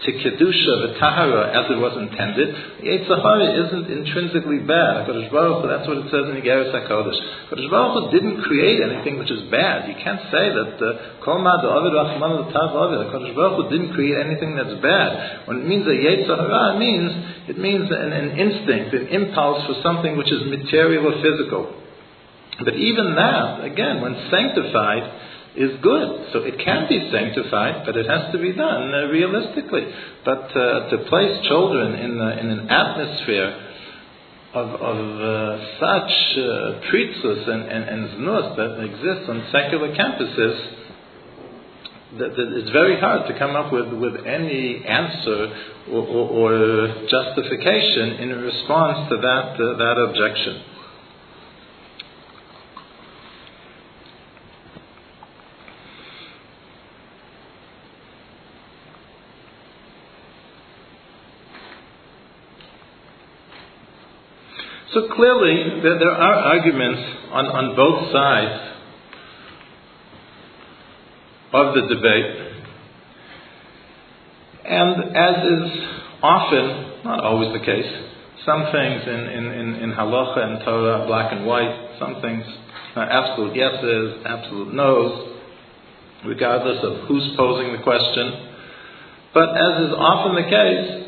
to 0.00 0.10
Kedusha, 0.10 0.72
the 0.88 0.98
Tahara, 0.98 1.52
as 1.52 1.70
it 1.70 1.78
was 1.78 1.94
intended. 1.94 2.48
Yetzer 2.82 3.22
Hara 3.22 3.48
isn't 3.54 3.86
intrinsically 3.86 4.58
bad. 4.64 5.06
Kodesh 5.06 5.30
Baruch 5.30 5.62
Hu, 5.62 5.66
that's 5.70 5.86
what 5.86 6.02
it 6.02 6.08
says 6.10 6.26
in 6.26 6.34
the 6.34 6.42
Igeres 6.42 6.74
HaKodesh. 6.74 7.52
Kodesh 7.52 7.70
Baruch 7.70 7.92
Hu 7.94 8.02
didn't 8.10 8.42
create 8.42 8.82
anything 8.82 9.20
which 9.20 9.30
is 9.30 9.46
bad. 9.52 9.86
You 9.86 9.94
can't 10.02 10.18
say 10.32 10.50
that 10.50 10.74
uh, 10.80 11.22
Kol 11.22 11.38
Ma 11.38 11.62
Da'avid 11.62 11.94
Rachman 11.94 12.50
Tav 12.50 12.74
Avid. 12.74 13.14
Kodesh 13.14 13.36
Baruch 13.36 13.62
Hu 13.62 13.64
didn't 13.70 13.94
create 13.94 14.18
anything 14.18 14.58
that's 14.58 14.74
bad. 14.82 15.46
When 15.46 15.62
it 15.62 15.66
means 15.70 15.86
a 15.86 15.94
Yetzer 15.94 16.34
it 16.34 16.78
means, 16.82 17.10
it 17.52 17.58
means 17.58 17.86
an, 17.86 18.10
an 18.10 18.28
instinct, 18.34 18.90
an 18.96 19.06
impulse 19.06 19.70
for 19.70 19.76
something 19.86 20.16
which 20.16 20.32
is 20.32 20.42
material 20.50 21.14
or 21.14 21.22
physical. 21.22 21.78
But 22.58 22.74
even 22.74 23.14
that, 23.14 23.64
again, 23.64 24.02
when 24.02 24.18
sanctified, 24.30 25.31
is 25.56 25.80
good. 25.82 26.32
So 26.32 26.40
it 26.40 26.58
can 26.64 26.88
be 26.88 27.10
sanctified, 27.12 27.84
but 27.84 27.96
it 27.96 28.08
has 28.08 28.32
to 28.32 28.38
be 28.38 28.52
done 28.52 28.94
uh, 28.94 29.06
realistically. 29.08 29.84
But 30.24 30.56
uh, 30.56 30.90
to 30.90 30.98
place 31.08 31.46
children 31.46 31.94
in, 31.94 32.12
in 32.12 32.50
an 32.50 32.70
atmosphere 32.70 33.68
of, 34.54 34.68
of 34.68 35.20
uh, 35.20 35.64
such 35.80 36.12
uh, 36.36 36.80
pretzus 36.88 37.48
and, 37.48 37.62
and, 37.68 37.84
and 37.88 38.08
znus 38.10 38.56
that 38.56 38.84
exists 38.84 39.28
on 39.28 39.48
secular 39.52 39.94
campuses, 39.94 40.78
that, 42.18 42.36
that 42.36 42.48
it's 42.60 42.70
very 42.70 43.00
hard 43.00 43.26
to 43.28 43.38
come 43.38 43.56
up 43.56 43.72
with, 43.72 43.92
with 43.94 44.26
any 44.26 44.84
answer 44.84 45.72
or, 45.90 46.02
or, 46.04 46.52
or 46.52 47.06
justification 47.08 48.20
in 48.20 48.28
response 48.40 49.08
to 49.08 49.16
that, 49.16 49.56
uh, 49.56 49.76
that 49.78 49.96
objection. 49.98 50.62
So 64.92 65.08
clearly, 65.22 65.80
there, 65.82 66.00
there 66.00 66.10
are 66.10 66.34
arguments 66.50 67.00
on, 67.30 67.46
on 67.46 67.76
both 67.76 68.10
sides 68.10 68.74
of 71.52 71.74
the 71.74 71.94
debate. 71.94 72.30
And 74.64 75.16
as 75.16 75.36
is 75.46 75.62
often, 76.22 77.04
not 77.04 77.22
always 77.22 77.52
the 77.52 77.64
case, 77.64 77.86
some 78.44 78.66
things 78.72 79.02
in, 79.06 79.20
in, 79.30 79.44
in, 79.46 79.74
in 79.86 79.92
halacha 79.92 80.38
and 80.38 80.64
Torah, 80.64 81.06
black 81.06 81.32
and 81.32 81.46
white, 81.46 81.98
some 82.00 82.20
things 82.20 82.42
are 82.96 83.08
absolute 83.08 83.54
yeses, 83.54 84.26
absolute 84.26 84.74
nos, 84.74 85.38
regardless 86.26 86.82
of 86.82 87.06
who's 87.06 87.30
posing 87.36 87.76
the 87.76 87.82
question. 87.84 88.48
But 89.32 89.50
as 89.50 89.86
is 89.86 89.94
often 89.96 90.34
the 90.34 90.50
case, 90.50 91.01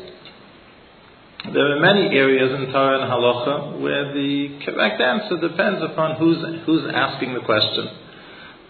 there 1.53 1.77
are 1.77 1.79
many 1.79 2.15
areas 2.15 2.51
in 2.51 2.71
Torah 2.71 3.01
and 3.01 3.11
Halacha 3.11 3.81
where 3.81 4.13
the 4.13 4.59
correct 4.65 5.01
answer 5.01 5.37
depends 5.37 5.83
upon 5.83 6.15
who's, 6.17 6.37
who's 6.65 6.83
asking 6.93 7.33
the 7.33 7.41
question. 7.41 7.89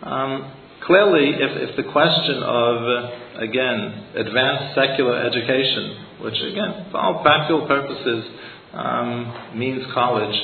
Um, 0.03 0.51
clearly, 0.85 1.29
if, 1.35 1.69
if 1.69 1.75
the 1.77 1.91
question 1.91 2.43
of, 2.43 2.75
uh, 2.83 3.43
again, 3.43 4.05
advanced 4.15 4.75
secular 4.75 5.23
education, 5.23 6.05
which 6.21 6.35
again, 6.51 6.87
for 6.91 6.97
all 6.97 7.21
practical 7.21 7.67
purposes, 7.67 8.25
um, 8.73 9.51
means 9.55 9.85
college, 9.93 10.35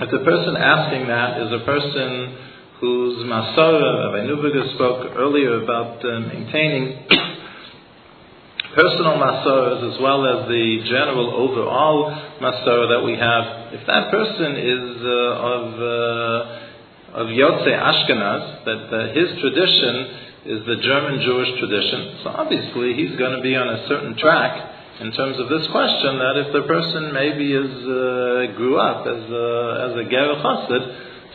if 0.00 0.10
the 0.10 0.24
person 0.24 0.56
asking 0.56 1.08
that 1.08 1.42
is 1.42 1.52
a 1.52 1.64
person 1.64 2.38
whose 2.80 3.26
Masora, 3.26 4.06
Rabbi 4.06 4.26
Neuberger 4.30 4.74
spoke 4.74 5.16
earlier 5.16 5.62
about 5.62 6.04
uh, 6.04 6.20
maintaining 6.20 7.04
personal 8.74 9.16
masorahs 9.16 9.94
as 9.94 9.96
well 10.00 10.26
as 10.26 10.48
the 10.48 10.84
general 10.84 11.30
overall 11.32 12.12
masorah 12.40 12.88
that 12.96 13.02
we 13.04 13.16
have, 13.16 13.72
if 13.72 13.86
that 13.86 14.10
person 14.10 14.56
is 14.56 14.84
uh, 15.00 15.48
of 15.54 15.64
uh, 15.78 16.68
of 17.08 17.26
Yotze 17.32 17.72
Ashkenaz, 17.72 18.64
that 18.64 18.82
uh, 18.92 18.98
his 19.16 19.28
tradition 19.40 19.94
is 20.44 20.60
the 20.66 20.76
German 20.84 21.20
Jewish 21.24 21.58
tradition, 21.58 22.20
so 22.22 22.30
obviously 22.30 22.94
he's 22.94 23.16
going 23.18 23.36
to 23.36 23.42
be 23.42 23.56
on 23.56 23.68
a 23.68 23.88
certain 23.88 24.16
track 24.16 25.00
in 25.00 25.12
terms 25.12 25.40
of 25.40 25.48
this 25.48 25.66
question. 25.72 26.18
That 26.18 26.36
if 26.46 26.52
the 26.52 26.64
person 26.68 27.12
maybe 27.12 27.52
is 27.52 27.72
uh, 27.84 28.56
grew 28.56 28.76
up 28.76 29.06
as 29.06 29.22
a, 29.24 29.46
as 29.88 29.92
a 29.96 30.04
ger 30.08 30.28
chassid, 30.44 30.84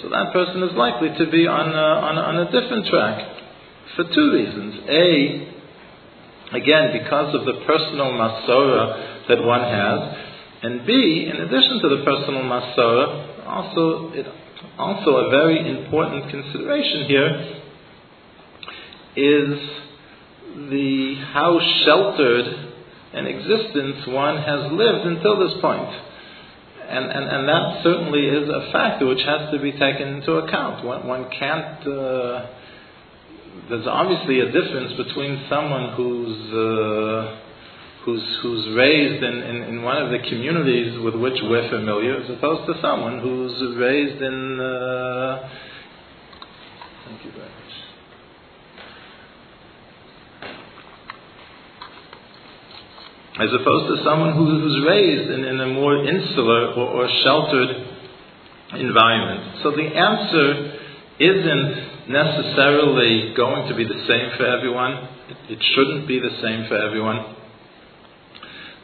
so 0.02 0.10
that 0.10 0.34
person 0.34 0.64
is 0.64 0.74
likely 0.76 1.10
to 1.18 1.32
be 1.32 1.48
on 1.48 1.70
a, 1.70 1.90
on, 2.06 2.18
on 2.18 2.36
a 2.44 2.52
different 2.52 2.86
track 2.88 3.18
for 3.96 4.04
two 4.04 4.32
reasons. 4.34 4.84
A, 4.90 5.53
Again, 6.54 6.94
because 6.94 7.34
of 7.34 7.46
the 7.46 7.66
personal 7.66 8.14
masora 8.14 9.28
that 9.28 9.44
one 9.44 9.62
has. 9.62 10.18
And 10.62 10.86
B, 10.86 11.30
in 11.30 11.42
addition 11.42 11.82
to 11.82 11.90
the 11.90 12.04
personal 12.06 12.44
masora, 12.44 13.48
also, 13.48 14.14
it, 14.14 14.26
also 14.78 15.18
a 15.18 15.30
very 15.30 15.68
important 15.68 16.30
consideration 16.30 17.06
here 17.08 17.60
is 19.16 19.60
the 20.70 21.16
how 21.34 21.60
sheltered 21.86 22.70
an 23.14 23.26
existence 23.26 24.08
one 24.08 24.38
has 24.38 24.72
lived 24.72 25.08
until 25.08 25.40
this 25.40 25.60
point. 25.60 25.90
And, 26.88 27.06
and, 27.06 27.26
and 27.30 27.50
that 27.50 27.84
certainly 27.84 28.28
is 28.28 28.50
a 28.50 28.72
factor 28.72 29.08
which 29.08 29.22
has 29.26 29.52
to 29.52 29.60
be 29.60 29.72
taken 29.72 30.20
into 30.20 30.34
account. 30.34 30.86
One, 30.86 31.08
one 31.08 31.30
can't 31.32 31.88
uh, 31.88 32.46
there's 33.70 33.88
obviously 33.88 34.40
a 34.40 34.52
difference 34.52 34.94
between 34.98 35.46
someone 35.50 35.94
who's 35.96 36.54
uh, 36.54 37.40
who's 38.04 38.24
who's 38.42 38.76
raised 38.76 39.24
in, 39.24 39.34
in, 39.34 39.56
in, 39.64 39.84
one 39.84 39.98
of 39.98 40.12
the 40.12 40.20
communities 40.30 41.00
with 41.00 41.16
which 41.16 41.40
we're 41.44 41.70
familiar, 41.70 42.18
as 42.18 42.30
opposed 42.30 42.68
to 42.68 42.82
someone 42.82 43.20
who's 43.20 43.78
raised 43.78 44.22
in. 44.22 44.60
Uh, 44.60 45.50
thank 47.08 47.26
you 47.26 47.32
very 47.32 47.48
much. 47.48 47.74
As 53.40 53.50
opposed 53.62 53.98
to 53.98 54.04
someone 54.04 54.34
who, 54.34 54.46
who's 54.46 54.86
raised 54.86 55.32
in, 55.32 55.46
in 55.46 55.60
a 55.62 55.68
more 55.68 56.06
insular 56.06 56.74
or, 56.74 57.04
or 57.04 57.10
sheltered 57.24 57.88
environment. 58.76 59.60
So 59.64 59.72
the 59.72 59.88
answer 59.88 60.80
isn't 61.20 61.93
necessarily 62.10 63.34
going 63.36 63.70
to 63.70 63.76
be 63.76 63.86
the 63.86 64.06
same 64.08 64.38
for 64.38 64.46
everyone. 64.46 65.10
It, 65.50 65.60
shouldn't 65.76 66.08
be 66.08 66.20
the 66.20 66.36
same 66.42 66.68
for 66.68 66.76
everyone. 66.76 67.36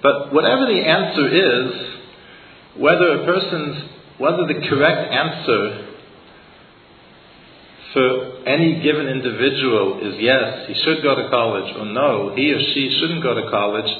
But 0.01 0.34
whatever 0.34 0.65
the 0.65 0.80
answer 0.80 1.28
is, 1.28 2.82
whether 2.82 3.22
a 3.22 3.26
person's, 3.26 3.89
whether 4.17 4.47
the 4.47 4.67
correct 4.70 5.11
answer 5.11 5.88
for 7.93 8.47
any 8.47 8.82
given 8.82 9.07
individual 9.07 9.99
is 10.01 10.22
yes, 10.22 10.67
he 10.67 10.76
should 10.76 11.03
go 11.03 11.15
to 11.15 11.30
college, 11.30 11.76
or 11.76 11.86
no, 11.86 12.34
he 12.36 12.51
or 12.51 12.59
she 12.59 12.97
shouldn't 12.99 13.24
go 13.24 13.34
to 13.34 13.49
college. 13.49 13.91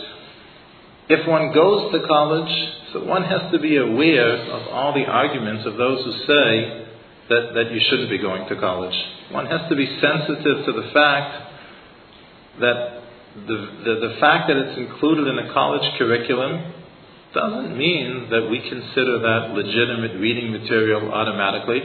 If 1.09 1.28
one 1.28 1.51
goes 1.53 1.91
to 1.91 2.07
college, 2.07 2.53
so 2.93 3.03
one 3.03 3.24
has 3.24 3.51
to 3.51 3.59
be 3.59 3.78
aware 3.78 4.38
of 4.51 4.67
all 4.67 4.93
the 4.93 5.05
arguments 5.05 5.65
of 5.65 5.76
those 5.76 6.05
who 6.05 6.11
say 6.28 6.89
that, 7.30 7.53
that 7.53 7.71
you 7.71 7.80
shouldn't 7.89 8.09
be 8.09 8.17
going 8.17 8.47
to 8.49 8.55
college. 8.59 8.95
One 9.32 9.45
has 9.45 9.69
to 9.69 9.75
be 9.75 9.86
sensitive 10.01 10.65
to 10.65 10.71
the 10.73 10.89
fact 10.93 11.49
that 12.59 12.99
the, 13.47 13.57
the, 13.86 13.93
the 14.09 14.13
fact 14.19 14.49
that 14.49 14.57
it's 14.57 14.77
included 14.77 15.27
in 15.27 15.38
a 15.47 15.53
college 15.53 15.86
curriculum 15.97 16.73
doesn't 17.34 17.77
mean 17.77 18.27
that 18.32 18.49
we 18.49 18.57
consider 18.57 19.19
that 19.19 19.53
legitimate 19.53 20.17
reading 20.19 20.51
material 20.51 21.13
automatically. 21.13 21.82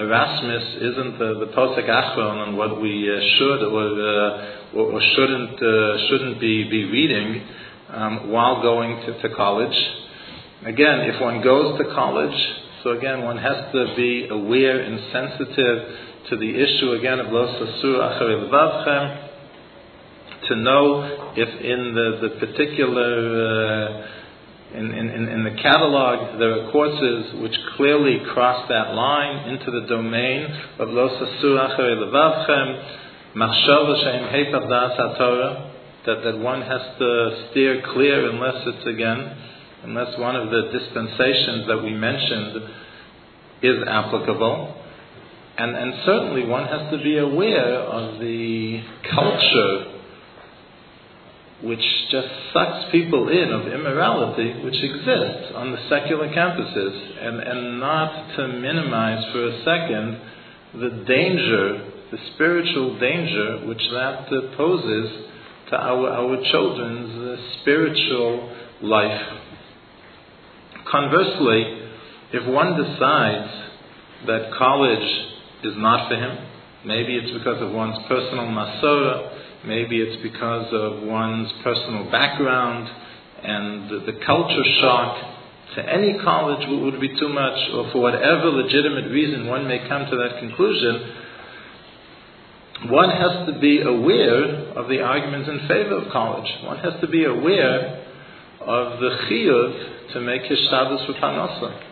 Erasmus 0.00 0.64
isn't 0.80 1.18
the, 1.18 1.46
the 1.46 1.52
posek 1.54 1.86
achron 1.86 2.48
on 2.48 2.56
what 2.56 2.80
we 2.80 3.06
uh, 3.06 3.20
should 3.38 3.62
or, 3.70 3.84
uh, 3.84 4.74
or, 4.74 4.92
or, 4.92 5.00
shouldn't 5.14 5.62
uh, 5.62 6.08
shouldn't 6.08 6.40
be, 6.40 6.64
be 6.64 6.84
reading 6.84 7.46
um, 7.90 8.30
while 8.30 8.62
going 8.62 8.96
to, 9.06 9.22
to 9.22 9.34
college. 9.36 9.76
Again, 10.64 11.00
if 11.00 11.20
one 11.20 11.42
goes 11.42 11.78
to 11.78 11.84
college, 11.94 12.34
so 12.82 12.96
again, 12.96 13.22
one 13.22 13.36
has 13.36 13.72
to 13.72 13.94
be 13.94 14.26
aware 14.30 14.80
and 14.80 14.98
sensitive 15.12 15.78
to 16.30 16.36
the 16.36 16.48
issue 16.48 16.92
again 16.92 17.20
of 17.20 17.30
lo 17.32 17.46
sasur 17.60 18.00
acharei 18.00 19.30
to 20.48 20.56
know 20.56 21.32
if 21.36 21.48
in 21.60 21.94
the, 21.94 22.28
the 22.28 22.46
particular 22.46 23.12
uh, 23.44 24.78
in, 24.78 24.92
in, 24.92 25.28
in 25.28 25.44
the 25.44 25.60
catalog 25.60 26.38
there 26.38 26.52
are 26.52 26.72
courses 26.72 27.40
which 27.42 27.54
clearly 27.76 28.20
cross 28.32 28.66
that 28.68 28.94
line 28.94 29.50
into 29.50 29.70
the 29.70 29.86
domain 29.86 30.44
of 30.78 30.88
lo 30.88 31.08
sasur 31.20 31.68
acharei 31.68 31.96
levavchem, 32.00 33.36
machshava 33.36 33.94
sheim 34.04 34.32
hepach 34.32 34.68
das 34.68 35.68
that 36.06 36.24
that 36.24 36.38
one 36.38 36.62
has 36.62 36.80
to 36.98 37.48
steer 37.50 37.82
clear 37.92 38.30
unless 38.30 38.66
it's 38.66 38.86
again 38.86 39.36
unless 39.84 40.18
one 40.18 40.36
of 40.36 40.50
the 40.50 40.70
dispensations 40.78 41.66
that 41.66 41.82
we 41.82 41.92
mentioned 41.94 42.70
is 43.62 43.76
applicable. 43.86 44.76
And, 45.58 45.76
and 45.76 45.94
certainly 46.04 46.46
one 46.46 46.66
has 46.66 46.90
to 46.90 46.98
be 47.02 47.18
aware 47.18 47.80
of 47.80 48.20
the 48.20 48.82
culture 49.14 50.00
which 51.62 51.84
just 52.10 52.28
sucks 52.54 52.90
people 52.90 53.28
in 53.28 53.52
of 53.52 53.66
immorality 53.68 54.64
which 54.64 54.82
exists 54.82 55.52
on 55.54 55.72
the 55.72 55.88
secular 55.90 56.28
campuses 56.28 57.26
and, 57.26 57.40
and 57.40 57.80
not 57.80 58.34
to 58.36 58.48
minimize 58.48 59.22
for 59.32 59.46
a 59.46 59.58
second 59.58 60.20
the 60.80 61.04
danger, 61.06 61.92
the 62.12 62.18
spiritual 62.34 62.98
danger 62.98 63.66
which 63.66 63.82
that 63.92 64.54
poses 64.56 65.26
to 65.68 65.76
our, 65.76 66.08
our 66.08 66.36
children's 66.50 67.38
uh, 67.38 67.60
spiritual 67.60 68.56
life. 68.82 69.39
Conversely, 70.90 71.88
if 72.32 72.46
one 72.46 72.76
decides 72.76 73.52
that 74.26 74.52
college 74.58 75.26
is 75.64 75.74
not 75.76 76.08
for 76.08 76.16
him, 76.16 76.50
Maybe 76.84 77.14
it's 77.14 77.30
because 77.36 77.60
of 77.60 77.72
one's 77.72 77.98
personal 78.08 78.46
masora. 78.46 79.66
Maybe 79.66 80.00
it's 80.00 80.22
because 80.22 80.68
of 80.72 81.02
one's 81.02 81.52
personal 81.62 82.10
background 82.10 82.88
and 83.42 83.90
the, 83.90 84.12
the 84.12 84.18
culture 84.24 84.64
shock 84.80 85.36
to 85.76 85.88
any 85.88 86.18
college 86.24 86.66
would 86.68 87.00
be 87.00 87.08
too 87.20 87.28
much, 87.28 87.58
or 87.74 87.92
for 87.92 88.00
whatever 88.00 88.50
legitimate 88.50 89.10
reason 89.10 89.46
one 89.46 89.68
may 89.68 89.86
come 89.86 90.04
to 90.10 90.16
that 90.16 90.38
conclusion, 90.40 91.14
one 92.90 93.10
has 93.10 93.46
to 93.46 93.58
be 93.60 93.82
aware 93.82 94.72
of 94.72 94.88
the 94.88 95.00
arguments 95.00 95.48
in 95.48 95.68
favor 95.68 95.98
of 95.98 96.10
college. 96.10 96.50
One 96.64 96.78
has 96.78 96.94
to 97.02 97.06
be 97.06 97.24
aware 97.24 98.04
of 98.60 99.00
the 99.00 99.10
chiyuv 99.28 99.99
to 100.12 100.20
make 100.20 100.42
his 100.42 100.58
shabbos 100.70 101.04
for 101.06 101.14
parnasa. 101.14 101.82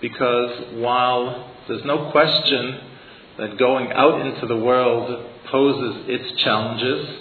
Because 0.00 0.74
while 0.74 1.50
there's 1.68 1.84
no 1.84 2.10
question 2.10 2.80
that 3.38 3.58
going 3.58 3.92
out 3.92 4.20
into 4.26 4.46
the 4.46 4.56
world 4.56 5.26
poses 5.50 6.04
its 6.08 6.42
challenges, 6.42 7.18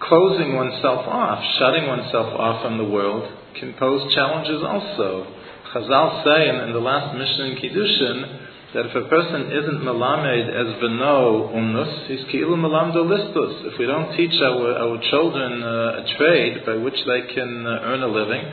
closing 0.00 0.54
oneself 0.54 1.06
off, 1.06 1.42
shutting 1.58 1.86
oneself 1.86 2.34
off 2.38 2.62
from 2.62 2.78
the 2.78 2.84
world, 2.84 3.30
can 3.58 3.72
pose 3.74 4.12
challenges 4.14 4.62
also. 4.62 5.26
Chazal 5.72 6.24
say 6.24 6.48
in, 6.48 6.56
in 6.56 6.72
the 6.72 6.80
last 6.80 7.16
Mishnah 7.16 7.44
in 7.46 7.56
Kiddushin 7.56 8.40
that 8.74 8.86
if 8.86 8.94
a 8.94 9.08
person 9.08 9.52
isn't 9.52 9.82
melamed 9.82 10.48
as 10.50 10.82
veno 10.82 11.54
umnus, 11.54 12.06
he's 12.08 12.24
ki'ilu 12.26 12.56
melamdo 12.56 13.06
listus. 13.06 13.72
If 13.72 13.78
we 13.78 13.86
don't 13.86 14.16
teach 14.16 14.34
our, 14.42 14.78
our 14.78 15.00
children 15.10 15.62
uh, 15.62 16.02
a 16.02 16.14
trade 16.18 16.66
by 16.66 16.76
which 16.76 16.98
they 17.06 17.34
can 17.34 17.66
uh, 17.66 17.80
earn 17.82 18.02
a 18.02 18.08
living, 18.08 18.44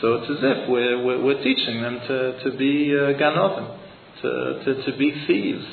so 0.00 0.14
it's 0.14 0.30
as 0.30 0.38
if 0.40 0.68
we're, 0.68 1.02
we're, 1.04 1.24
we're 1.24 1.42
teaching 1.42 1.82
them 1.82 1.98
to, 2.06 2.44
to 2.44 2.56
be 2.56 2.94
uh, 2.94 3.18
ganovim, 3.18 3.78
to, 4.22 4.64
to, 4.64 4.90
to 4.90 4.98
be 4.98 5.12
thieves. 5.26 5.64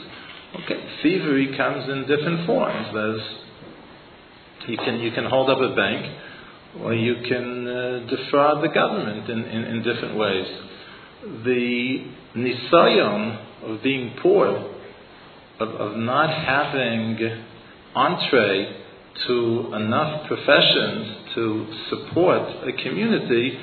Okay, 0.64 0.82
thievery 1.04 1.56
comes 1.56 1.90
in 1.90 2.02
different 2.08 2.48
forms. 2.48 2.88
There's 2.94 3.22
you 4.68 4.78
can 4.78 5.00
you 5.00 5.12
can 5.12 5.26
hold 5.26 5.50
up 5.50 5.60
a 5.60 5.76
bank, 5.76 6.06
or 6.82 6.94
you 6.94 7.16
can 7.28 7.68
uh, 7.68 8.08
defraud 8.10 8.64
the 8.64 8.70
government 8.74 9.30
in, 9.30 9.44
in, 9.44 9.64
in 9.64 9.84
different 9.84 10.18
ways. 10.18 10.48
The 11.44 12.06
nisayon 12.36 13.64
of 13.64 13.84
being 13.84 14.16
poor, 14.22 14.48
of, 15.60 15.70
of 15.70 15.98
not 15.98 16.30
having 16.30 17.20
entree 17.96 18.82
to 19.28 19.74
enough 19.76 20.28
professions 20.28 21.18
to 21.36 21.68
support 21.90 22.50
a 22.68 22.84
community 22.84 23.58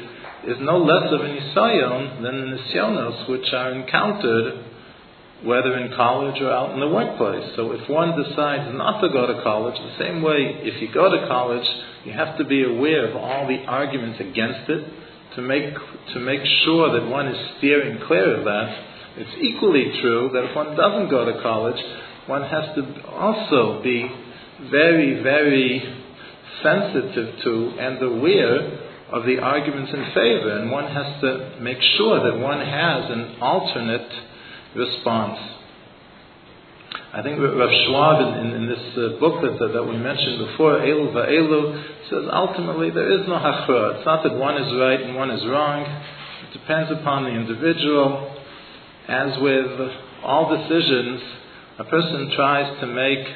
is 0.46 0.56
no 0.60 0.78
less 0.78 1.12
of 1.12 1.20
a 1.20 1.28
nisayon 1.28 2.22
than 2.22 2.40
the 2.40 2.56
nisyonos 2.56 3.28
which 3.28 3.46
are 3.52 3.72
encountered 3.72 4.64
whether 5.44 5.76
in 5.78 5.90
college 5.94 6.40
or 6.40 6.50
out 6.50 6.70
in 6.72 6.80
the 6.80 6.88
workplace. 6.88 7.54
So 7.56 7.72
if 7.72 7.88
one 7.90 8.14
decides 8.14 8.70
not 8.74 9.00
to 9.00 9.08
go 9.08 9.26
to 9.26 9.42
college, 9.42 9.74
the 9.74 9.98
same 9.98 10.22
way 10.22 10.62
if 10.62 10.80
you 10.80 10.92
go 10.94 11.10
to 11.10 11.26
college, 11.26 11.66
you 12.04 12.12
have 12.12 12.38
to 12.38 12.44
be 12.44 12.62
aware 12.62 13.10
of 13.10 13.16
all 13.16 13.46
the 13.46 13.58
arguments 13.66 14.20
against 14.20 14.70
it 14.70 14.82
to 15.36 15.42
make, 15.42 15.74
to 16.14 16.20
make 16.20 16.42
sure 16.64 16.98
that 16.98 17.08
one 17.08 17.26
is 17.26 17.36
steering 17.58 17.98
clear 18.06 18.38
of 18.38 18.44
that. 18.44 18.84
It's 19.16 19.36
equally 19.42 20.00
true 20.00 20.30
that 20.32 20.44
if 20.44 20.56
one 20.56 20.76
doesn't 20.76 21.10
go 21.10 21.24
to 21.24 21.42
college, 21.42 21.82
one 22.26 22.42
has 22.42 22.74
to 22.76 23.02
also 23.10 23.82
be 23.82 24.08
very, 24.70 25.22
very 25.22 25.82
sensitive 26.62 27.42
to 27.42 27.74
and 27.78 28.02
aware 28.02 28.81
of 29.12 29.26
the 29.26 29.38
arguments 29.38 29.92
in 29.92 30.04
favor, 30.14 30.56
and 30.58 30.70
one 30.70 30.88
has 30.90 31.20
to 31.20 31.58
make 31.60 31.78
sure 31.98 32.24
that 32.24 32.38
one 32.38 32.60
has 32.60 33.10
an 33.10 33.36
alternate 33.40 34.10
response. 34.74 35.38
I 37.12 37.20
think 37.20 37.38
Rav 37.38 37.68
Schwab 37.84 38.24
in, 38.24 38.40
in, 38.40 38.62
in 38.62 38.68
this 38.68 38.96
uh, 38.96 39.20
booklet 39.20 39.58
that, 39.60 39.76
that, 39.76 39.84
we 39.84 39.98
mentioned 39.98 40.48
before, 40.48 40.80
Elu 40.80 41.12
Va'elu, 41.12 42.08
says 42.08 42.24
ultimately 42.32 42.88
there 42.88 43.20
is 43.20 43.28
no 43.28 43.36
hachra. 43.36 43.96
It's 43.96 44.06
not 44.06 44.22
that 44.24 44.32
one 44.32 44.56
is 44.56 44.72
right 44.80 45.00
and 45.00 45.14
one 45.14 45.30
is 45.30 45.44
wrong. 45.44 45.84
It 45.84 46.58
depends 46.58 46.90
upon 46.90 47.24
the 47.24 47.30
individual. 47.36 48.34
As 49.08 49.36
with 49.42 49.92
all 50.24 50.56
decisions, 50.56 51.20
a 51.78 51.84
person 51.84 52.32
tries 52.34 52.80
to 52.80 52.86
make 52.86 53.26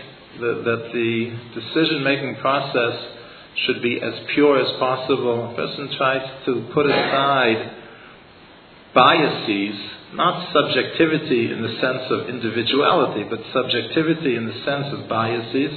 the, 0.40 0.62
that 0.64 0.90
the 0.96 1.60
decision-making 1.60 2.36
process 2.40 3.15
should 3.64 3.80
be 3.82 4.00
as 4.02 4.12
pure 4.34 4.60
as 4.60 4.78
possible. 4.78 5.52
A 5.52 5.54
person 5.54 5.94
tries 5.96 6.44
to 6.46 6.68
put 6.74 6.86
aside 6.86 7.72
biases 8.94 9.96
not 10.14 10.52
subjectivity 10.52 11.52
in 11.52 11.62
the 11.62 11.76
sense 11.80 12.10
of 12.10 12.28
individuality, 12.28 13.24
but 13.28 13.40
subjectivity 13.52 14.36
in 14.36 14.46
the 14.46 14.64
sense 14.64 14.86
of 14.92 15.08
biases. 15.08 15.72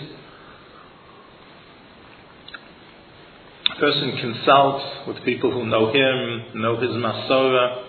A 3.76 3.80
person 3.80 4.18
consults 4.22 5.08
with 5.08 5.24
people 5.26 5.52
who 5.52 5.66
know 5.66 5.92
him, 5.92 6.62
know 6.62 6.80
his 6.80 6.92
masora, 6.92 7.86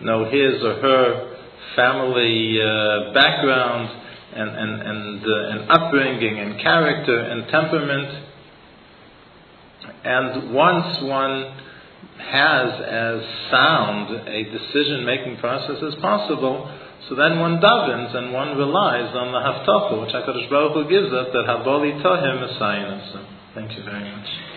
know 0.00 0.24
his 0.24 0.62
or 0.62 0.74
her 0.80 1.36
family 1.76 2.58
uh, 2.60 3.12
background 3.12 3.88
and, 4.34 4.48
and, 4.48 4.82
and, 4.82 5.22
uh, 5.22 5.50
and 5.50 5.70
upbringing 5.70 6.38
and 6.38 6.60
character 6.60 7.16
and 7.16 7.48
temperament. 7.48 8.28
And 10.04 10.54
once 10.54 11.02
one 11.02 11.58
has 12.18 12.80
as 12.80 13.22
sound 13.50 14.28
a 14.28 14.44
decision 14.44 15.04
making 15.04 15.38
process 15.38 15.82
as 15.82 15.94
possible, 16.00 16.70
so 17.08 17.14
then 17.14 17.40
one 17.40 17.58
davens 17.58 18.14
and 18.16 18.32
one 18.32 18.56
relies 18.56 19.14
on 19.14 19.32
the 19.32 19.38
havtacha, 19.38 20.00
which 20.00 20.14
HaKadosh 20.14 20.48
Baruch 20.48 20.74
Hu 20.74 20.88
gives 20.88 21.12
us, 21.12 21.28
that 21.32 21.44
haboli 21.46 22.00
tohim 22.02 22.40
Messiah. 22.40 23.26
Thank 23.54 23.76
you 23.76 23.84
very 23.84 24.04
much. 24.04 24.51